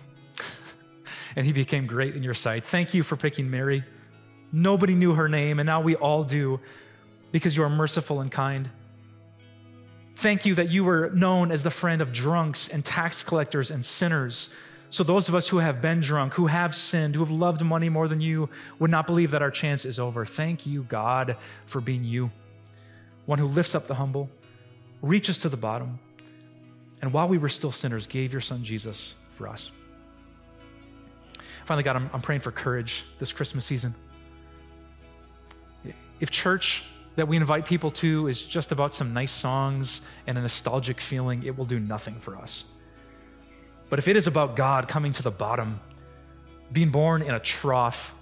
and 1.35 1.45
he 1.45 1.53
became 1.53 1.87
great 1.87 2.15
in 2.15 2.23
your 2.23 2.33
sight. 2.33 2.65
Thank 2.65 2.93
you 2.93 3.03
for 3.03 3.15
picking 3.15 3.49
Mary. 3.49 3.83
Nobody 4.55 4.93
knew 4.93 5.13
her 5.13 5.27
name, 5.27 5.59
and 5.59 5.65
now 5.65 5.81
we 5.81 5.95
all 5.95 6.23
do 6.23 6.59
because 7.31 7.57
you 7.57 7.63
are 7.63 7.69
merciful 7.69 8.21
and 8.21 8.31
kind. 8.31 8.69
Thank 10.15 10.45
you 10.45 10.53
that 10.55 10.69
you 10.69 10.83
were 10.83 11.09
known 11.09 11.51
as 11.51 11.63
the 11.63 11.71
friend 11.71 12.03
of 12.03 12.13
drunks 12.13 12.67
and 12.67 12.85
tax 12.85 13.23
collectors 13.23 13.71
and 13.71 13.83
sinners. 13.83 14.49
So, 14.91 15.03
those 15.03 15.27
of 15.27 15.33
us 15.33 15.49
who 15.49 15.57
have 15.57 15.81
been 15.81 16.01
drunk, 16.01 16.35
who 16.35 16.45
have 16.45 16.75
sinned, 16.75 17.15
who 17.15 17.21
have 17.21 17.31
loved 17.31 17.65
money 17.65 17.89
more 17.89 18.07
than 18.07 18.21
you, 18.21 18.47
would 18.77 18.91
not 18.91 19.07
believe 19.07 19.31
that 19.31 19.41
our 19.41 19.49
chance 19.49 19.85
is 19.85 19.99
over. 19.99 20.23
Thank 20.23 20.67
you, 20.67 20.83
God, 20.83 21.35
for 21.65 21.81
being 21.81 22.03
you, 22.03 22.29
one 23.25 23.39
who 23.39 23.47
lifts 23.47 23.73
up 23.73 23.87
the 23.87 23.95
humble, 23.95 24.29
reaches 25.01 25.39
to 25.39 25.49
the 25.49 25.57
bottom, 25.57 25.97
and 27.01 27.11
while 27.11 27.27
we 27.27 27.39
were 27.39 27.49
still 27.49 27.71
sinners, 27.71 28.05
gave 28.05 28.31
your 28.31 28.41
son 28.41 28.63
Jesus 28.63 29.15
for 29.35 29.47
us. 29.47 29.71
Finally, 31.65 31.83
God, 31.83 31.95
I'm, 31.95 32.09
I'm 32.13 32.21
praying 32.21 32.41
for 32.41 32.51
courage 32.51 33.03
this 33.17 33.33
Christmas 33.33 33.65
season. 33.65 33.95
If 36.23 36.31
church 36.31 36.85
that 37.17 37.27
we 37.27 37.35
invite 37.35 37.65
people 37.65 37.91
to 37.91 38.29
is 38.29 38.45
just 38.45 38.71
about 38.71 38.95
some 38.95 39.13
nice 39.13 39.33
songs 39.33 39.99
and 40.25 40.37
a 40.37 40.41
nostalgic 40.41 41.01
feeling, 41.01 41.43
it 41.43 41.57
will 41.57 41.65
do 41.65 41.81
nothing 41.81 42.15
for 42.21 42.37
us. 42.37 42.63
But 43.89 43.99
if 43.99 44.07
it 44.07 44.15
is 44.15 44.25
about 44.25 44.55
God 44.55 44.87
coming 44.87 45.11
to 45.11 45.21
the 45.21 45.31
bottom, 45.31 45.81
being 46.71 46.91
born 46.91 47.23
in 47.23 47.31
a 47.31 47.41
trough, 47.41 48.15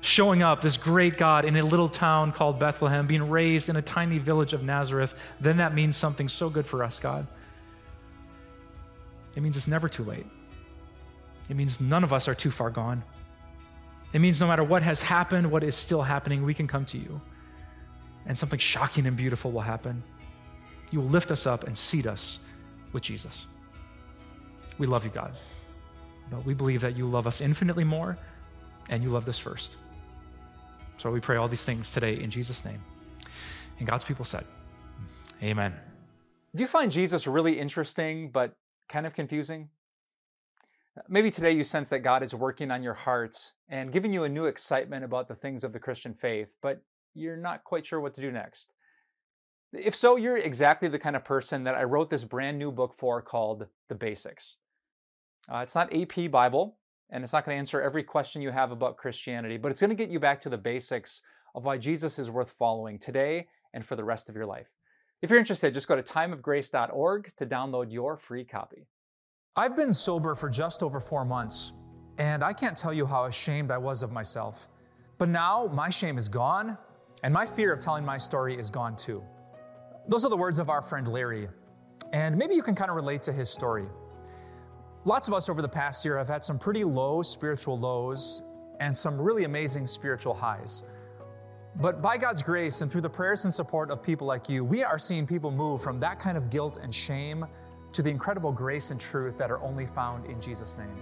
showing 0.00 0.44
up, 0.44 0.60
this 0.60 0.76
great 0.76 1.18
God 1.18 1.44
in 1.44 1.56
a 1.56 1.64
little 1.64 1.88
town 1.88 2.30
called 2.30 2.60
Bethlehem, 2.60 3.08
being 3.08 3.28
raised 3.28 3.68
in 3.68 3.74
a 3.74 3.82
tiny 3.82 4.18
village 4.18 4.52
of 4.52 4.62
Nazareth, 4.62 5.12
then 5.40 5.56
that 5.56 5.74
means 5.74 5.96
something 5.96 6.28
so 6.28 6.48
good 6.48 6.66
for 6.66 6.84
us, 6.84 7.00
God. 7.00 7.26
It 9.34 9.42
means 9.42 9.56
it's 9.56 9.66
never 9.66 9.88
too 9.88 10.04
late. 10.04 10.26
It 11.48 11.56
means 11.56 11.80
none 11.80 12.04
of 12.04 12.12
us 12.12 12.28
are 12.28 12.34
too 12.36 12.52
far 12.52 12.70
gone. 12.70 13.02
It 14.12 14.20
means 14.20 14.40
no 14.40 14.46
matter 14.46 14.64
what 14.64 14.82
has 14.82 15.00
happened, 15.00 15.50
what 15.50 15.64
is 15.64 15.74
still 15.74 16.02
happening, 16.02 16.44
we 16.44 16.54
can 16.54 16.66
come 16.66 16.84
to 16.86 16.98
you. 16.98 17.20
And 18.26 18.38
something 18.38 18.58
shocking 18.58 19.06
and 19.06 19.16
beautiful 19.16 19.50
will 19.50 19.62
happen. 19.62 20.02
You 20.90 21.00
will 21.00 21.08
lift 21.08 21.30
us 21.30 21.46
up 21.46 21.64
and 21.64 21.76
seat 21.76 22.06
us 22.06 22.38
with 22.92 23.02
Jesus. 23.02 23.46
We 24.78 24.86
love 24.86 25.04
you, 25.04 25.10
God. 25.10 25.34
But 26.30 26.44
we 26.44 26.54
believe 26.54 26.80
that 26.82 26.96
you 26.96 27.06
love 27.06 27.26
us 27.26 27.40
infinitely 27.40 27.84
more 27.84 28.18
and 28.88 29.02
you 29.02 29.08
loved 29.08 29.28
us 29.28 29.38
first. 29.38 29.76
So 30.98 31.10
we 31.10 31.20
pray 31.20 31.36
all 31.36 31.48
these 31.48 31.64
things 31.64 31.90
today 31.90 32.22
in 32.22 32.30
Jesus' 32.30 32.64
name. 32.64 32.82
And 33.78 33.88
God's 33.88 34.04
people 34.04 34.24
said, 34.24 34.44
Amen. 35.42 35.74
Do 36.54 36.62
you 36.62 36.68
find 36.68 36.92
Jesus 36.92 37.26
really 37.26 37.58
interesting 37.58 38.30
but 38.30 38.52
kind 38.88 39.06
of 39.06 39.14
confusing? 39.14 39.70
Maybe 41.08 41.30
today 41.30 41.52
you 41.52 41.64
sense 41.64 41.88
that 41.88 42.00
God 42.00 42.22
is 42.22 42.34
working 42.34 42.70
on 42.70 42.82
your 42.82 42.94
hearts 42.94 43.54
and 43.68 43.92
giving 43.92 44.12
you 44.12 44.24
a 44.24 44.28
new 44.28 44.44
excitement 44.44 45.04
about 45.04 45.26
the 45.26 45.34
things 45.34 45.64
of 45.64 45.72
the 45.72 45.78
Christian 45.78 46.12
faith, 46.12 46.54
but 46.60 46.82
you're 47.14 47.36
not 47.36 47.64
quite 47.64 47.86
sure 47.86 48.00
what 48.00 48.12
to 48.14 48.20
do 48.20 48.30
next. 48.30 48.72
If 49.72 49.94
so, 49.94 50.16
you're 50.16 50.36
exactly 50.36 50.88
the 50.88 50.98
kind 50.98 51.16
of 51.16 51.24
person 51.24 51.64
that 51.64 51.74
I 51.74 51.84
wrote 51.84 52.10
this 52.10 52.24
brand 52.24 52.58
new 52.58 52.70
book 52.70 52.92
for 52.92 53.22
called 53.22 53.66
The 53.88 53.94
Basics. 53.94 54.58
Uh, 55.50 55.58
it's 55.58 55.74
not 55.74 55.94
AP 55.94 56.30
Bible, 56.30 56.76
and 57.08 57.24
it's 57.24 57.32
not 57.32 57.46
going 57.46 57.56
to 57.56 57.58
answer 57.58 57.80
every 57.80 58.02
question 58.02 58.42
you 58.42 58.50
have 58.50 58.70
about 58.70 58.98
Christianity, 58.98 59.56
but 59.56 59.70
it's 59.70 59.80
going 59.80 59.90
to 59.90 59.96
get 59.96 60.10
you 60.10 60.20
back 60.20 60.42
to 60.42 60.50
the 60.50 60.58
basics 60.58 61.22
of 61.54 61.64
why 61.64 61.78
Jesus 61.78 62.18
is 62.18 62.30
worth 62.30 62.52
following 62.52 62.98
today 62.98 63.48
and 63.72 63.84
for 63.84 63.96
the 63.96 64.04
rest 64.04 64.28
of 64.28 64.36
your 64.36 64.46
life. 64.46 64.68
If 65.22 65.30
you're 65.30 65.38
interested, 65.38 65.72
just 65.72 65.88
go 65.88 65.96
to 65.96 66.02
timeofgrace.org 66.02 67.32
to 67.36 67.46
download 67.46 67.90
your 67.90 68.18
free 68.18 68.44
copy. 68.44 68.88
I've 69.54 69.76
been 69.76 69.92
sober 69.92 70.34
for 70.34 70.48
just 70.48 70.82
over 70.82 70.98
four 70.98 71.26
months, 71.26 71.74
and 72.16 72.42
I 72.42 72.54
can't 72.54 72.74
tell 72.74 72.94
you 72.94 73.04
how 73.04 73.24
ashamed 73.24 73.70
I 73.70 73.76
was 73.76 74.02
of 74.02 74.10
myself. 74.10 74.70
But 75.18 75.28
now 75.28 75.68
my 75.70 75.90
shame 75.90 76.16
is 76.16 76.26
gone, 76.26 76.78
and 77.22 77.34
my 77.34 77.44
fear 77.44 77.70
of 77.74 77.78
telling 77.78 78.02
my 78.02 78.16
story 78.16 78.58
is 78.58 78.70
gone 78.70 78.96
too. 78.96 79.22
Those 80.08 80.24
are 80.24 80.30
the 80.30 80.38
words 80.38 80.58
of 80.58 80.70
our 80.70 80.80
friend 80.80 81.06
Larry, 81.06 81.50
and 82.14 82.34
maybe 82.34 82.54
you 82.54 82.62
can 82.62 82.74
kind 82.74 82.88
of 82.88 82.96
relate 82.96 83.20
to 83.24 83.32
his 83.32 83.50
story. 83.50 83.84
Lots 85.04 85.28
of 85.28 85.34
us 85.34 85.50
over 85.50 85.60
the 85.60 85.68
past 85.68 86.02
year 86.02 86.16
have 86.16 86.28
had 86.28 86.42
some 86.42 86.58
pretty 86.58 86.82
low 86.82 87.20
spiritual 87.20 87.78
lows 87.78 88.42
and 88.80 88.96
some 88.96 89.20
really 89.20 89.44
amazing 89.44 89.86
spiritual 89.86 90.32
highs. 90.32 90.82
But 91.76 92.00
by 92.00 92.16
God's 92.16 92.42
grace 92.42 92.80
and 92.80 92.90
through 92.90 93.02
the 93.02 93.10
prayers 93.10 93.44
and 93.44 93.52
support 93.52 93.90
of 93.90 94.02
people 94.02 94.26
like 94.26 94.48
you, 94.48 94.64
we 94.64 94.82
are 94.82 94.98
seeing 94.98 95.26
people 95.26 95.50
move 95.50 95.82
from 95.82 96.00
that 96.00 96.20
kind 96.20 96.38
of 96.38 96.48
guilt 96.48 96.78
and 96.82 96.94
shame 96.94 97.44
to 97.92 98.02
the 98.02 98.10
incredible 98.10 98.52
grace 98.52 98.90
and 98.90 99.00
truth 99.00 99.38
that 99.38 99.50
are 99.50 99.60
only 99.60 99.86
found 99.86 100.26
in 100.26 100.40
Jesus' 100.40 100.76
name. 100.78 100.96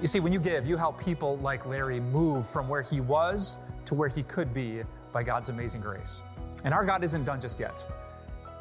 You 0.00 0.08
see, 0.08 0.20
when 0.20 0.32
you 0.32 0.40
give, 0.40 0.66
you 0.66 0.76
help 0.76 1.00
people 1.00 1.38
like 1.38 1.64
Larry 1.66 2.00
move 2.00 2.46
from 2.46 2.68
where 2.68 2.82
he 2.82 3.00
was 3.00 3.58
to 3.84 3.94
where 3.94 4.08
he 4.08 4.22
could 4.24 4.52
be 4.52 4.82
by 5.12 5.22
God's 5.22 5.48
amazing 5.48 5.80
grace. 5.80 6.22
And 6.64 6.74
our 6.74 6.84
God 6.84 7.04
isn't 7.04 7.24
done 7.24 7.40
just 7.40 7.60
yet. 7.60 7.84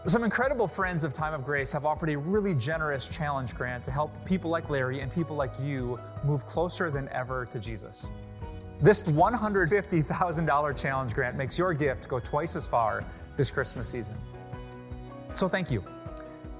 Some 0.06 0.24
incredible 0.24 0.68
friends 0.68 1.04
of 1.04 1.14
Time 1.14 1.34
of 1.34 1.44
Grace 1.44 1.72
have 1.72 1.84
offered 1.84 2.10
a 2.10 2.18
really 2.18 2.54
generous 2.54 3.08
challenge 3.08 3.56
grant 3.56 3.84
to 3.86 3.92
help 3.92 4.12
people 4.24 4.52
like 4.52 4.70
Larry 4.70 5.00
and 5.00 5.12
people 5.12 5.36
like 5.36 5.54
you 5.60 6.00
move 6.24 6.46
closer 6.46 6.92
than 6.92 7.10
ever 7.10 7.44
to 7.46 7.60
Jesus. 7.60 8.12
This 8.80 9.02
$150,000 9.04 10.78
challenge 10.78 11.14
grant 11.16 11.36
makes 11.36 11.58
your 11.58 11.74
gift 11.74 12.08
go 12.08 12.20
twice 12.20 12.56
as 12.56 12.68
far 12.68 13.04
this 13.36 13.50
Christmas 13.50 13.90
season. 13.90 14.16
So 15.34 15.50
thank 15.50 15.72
you. 15.72 15.84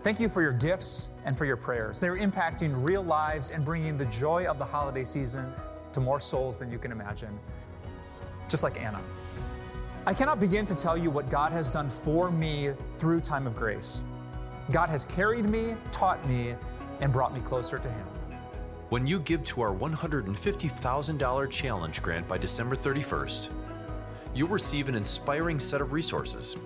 Thank 0.06 0.20
you 0.20 0.30
for 0.30 0.44
your 0.44 0.52
gifts 0.52 1.10
and 1.26 1.36
for 1.36 1.46
your 1.46 1.58
prayers. 1.58 2.00
They're 2.00 2.16
impacting 2.16 2.88
real 2.88 3.02
lives 3.02 3.50
and 3.50 3.66
bringing 3.66 3.98
the 3.98 4.06
joy 4.06 4.46
of 4.46 4.60
the 4.60 4.64
holiday 4.64 5.04
season 5.04 5.52
to 5.94 6.00
more 6.00 6.20
souls 6.20 6.60
than 6.60 6.72
you 6.72 6.78
can 6.78 6.92
imagine, 6.92 7.40
just 8.48 8.62
like 8.62 8.80
Anna. 8.80 9.02
I 10.06 10.14
cannot 10.14 10.40
begin 10.40 10.64
to 10.68 10.76
tell 10.76 10.96
you 10.96 11.10
what 11.10 11.28
God 11.32 11.52
has 11.54 11.72
done 11.72 11.90
for 11.90 12.30
me 12.30 12.74
through 12.98 13.22
time 13.22 13.48
of 13.48 13.56
grace. 13.56 14.04
God 14.72 14.90
has 14.90 15.06
carried 15.06 15.46
me, 15.46 15.76
taught 15.92 16.24
me, 16.28 16.54
and 17.02 17.12
brought 17.12 17.34
me 17.34 17.42
closer 17.42 17.80
to 17.80 17.90
Him. 17.90 18.06
When 18.90 19.08
you 19.08 19.18
give 19.22 19.44
to 19.46 19.62
our 19.62 19.74
$150,000 19.74 21.50
challenge 21.50 22.04
grant 22.04 22.28
by 22.28 22.38
December 22.38 22.76
31st, 22.76 23.50
you'll 24.36 24.50
receive 24.50 24.88
an 24.88 24.94
inspiring 24.94 25.58
set 25.58 25.82
of 25.82 25.94
resources 25.94 26.58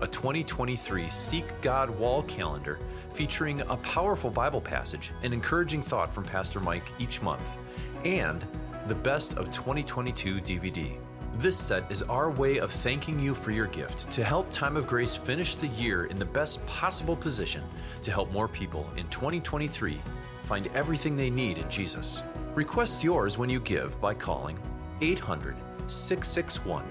a 0.00 0.06
2023 0.06 1.08
Seek 1.08 1.44
God 1.62 1.90
wall 1.90 2.22
calendar 2.24 2.78
featuring 3.10 3.60
a 3.62 3.76
powerful 3.78 4.30
Bible 4.30 4.60
passage 4.60 5.12
and 5.22 5.32
encouraging 5.32 5.82
thought 5.82 6.12
from 6.12 6.24
Pastor 6.24 6.60
Mike 6.60 6.92
each 6.98 7.22
month, 7.22 7.56
and 8.04 8.44
the 8.88 8.94
Best 8.94 9.36
of 9.38 9.50
2022 9.50 10.36
DVD. 10.36 10.96
This 11.38 11.56
set 11.56 11.90
is 11.90 12.02
our 12.02 12.30
way 12.30 12.58
of 12.58 12.70
thanking 12.70 13.18
you 13.20 13.34
for 13.34 13.50
your 13.50 13.66
gift 13.66 14.10
to 14.12 14.24
help 14.24 14.50
Time 14.50 14.76
of 14.76 14.86
Grace 14.86 15.16
finish 15.16 15.54
the 15.54 15.68
year 15.68 16.06
in 16.06 16.18
the 16.18 16.24
best 16.24 16.66
possible 16.66 17.16
position 17.16 17.62
to 18.00 18.10
help 18.10 18.32
more 18.32 18.48
people 18.48 18.90
in 18.96 19.06
2023 19.08 19.98
find 20.44 20.68
everything 20.68 21.16
they 21.16 21.28
need 21.28 21.58
in 21.58 21.68
Jesus. 21.68 22.22
Request 22.54 23.04
yours 23.04 23.36
when 23.36 23.50
you 23.50 23.60
give 23.60 24.00
by 24.00 24.14
calling 24.14 24.58
800 25.02 25.56
661 25.88 26.84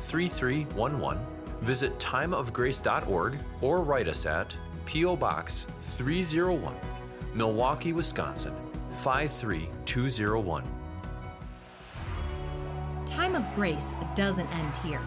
3311. 0.00 1.37
Visit 1.60 1.98
timeofgrace.org 1.98 3.38
or 3.60 3.82
write 3.82 4.08
us 4.08 4.26
at 4.26 4.56
P.O. 4.86 5.16
Box 5.16 5.66
301, 5.82 6.74
Milwaukee, 7.34 7.92
Wisconsin 7.92 8.54
53201. 8.92 10.64
Time 13.06 13.34
of 13.34 13.44
Grace 13.54 13.92
doesn't 14.14 14.48
end 14.48 14.76
here. 14.78 15.02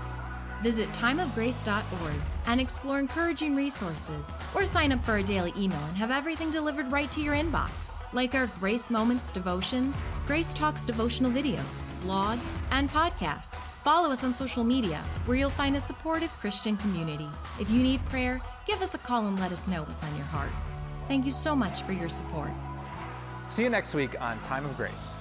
Visit 0.62 0.90
timeofgrace.org 0.90 2.16
and 2.46 2.62
explore 2.62 3.00
encouraging 3.00 3.56
resources, 3.56 4.26
or 4.54 4.66
sign 4.66 4.92
up 4.92 5.04
for 5.04 5.18
a 5.18 5.24
daily 5.24 5.54
email 5.58 5.84
and 5.86 5.98
have 5.98 6.12
everything 6.12 6.52
delivered 6.52 6.92
right 6.92 7.12
to 7.12 7.22
your 7.22 7.34
inbox, 7.34 7.72
like 8.14 8.36
our 8.36 8.48
Grace 8.60 8.90
Moments 8.90 9.32
devotions, 9.32 9.96
Grace 10.28 10.54
Talks 10.54 10.86
devotional 10.86 11.32
videos, 11.32 11.82
blog, 12.02 12.40
and 12.72 12.90
podcasts. 12.90 13.56
Follow 13.84 14.12
us 14.12 14.24
on 14.24 14.36
social 14.36 14.64
media, 14.64 15.04
where 15.26 15.38
you'll 15.38 15.50
find 15.50 15.76
a 15.76 15.80
supportive 15.80 16.30
Christian 16.40 16.78
community. 16.78 17.30
If 17.60 17.70
you 17.70 17.82
need 17.82 18.06
prayer, 18.06 18.42
give 18.68 18.82
us 18.82 18.94
a 18.94 19.00
call 19.00 19.28
and 19.28 19.40
let 19.40 19.52
us 19.52 19.68
know 19.68 19.84
what's 19.84 20.04
on 20.04 20.16
your 20.16 20.26
heart. 20.26 20.52
Thank 21.08 21.26
you 21.26 21.34
so 21.34 21.56
much 21.56 21.84
for 21.84 21.94
your 21.94 22.10
support. 22.10 22.52
See 23.50 23.64
you 23.64 23.70
next 23.70 23.94
week 23.94 24.20
on 24.22 24.40
Time 24.42 24.66
of 24.66 24.78
Grace. 24.78 25.14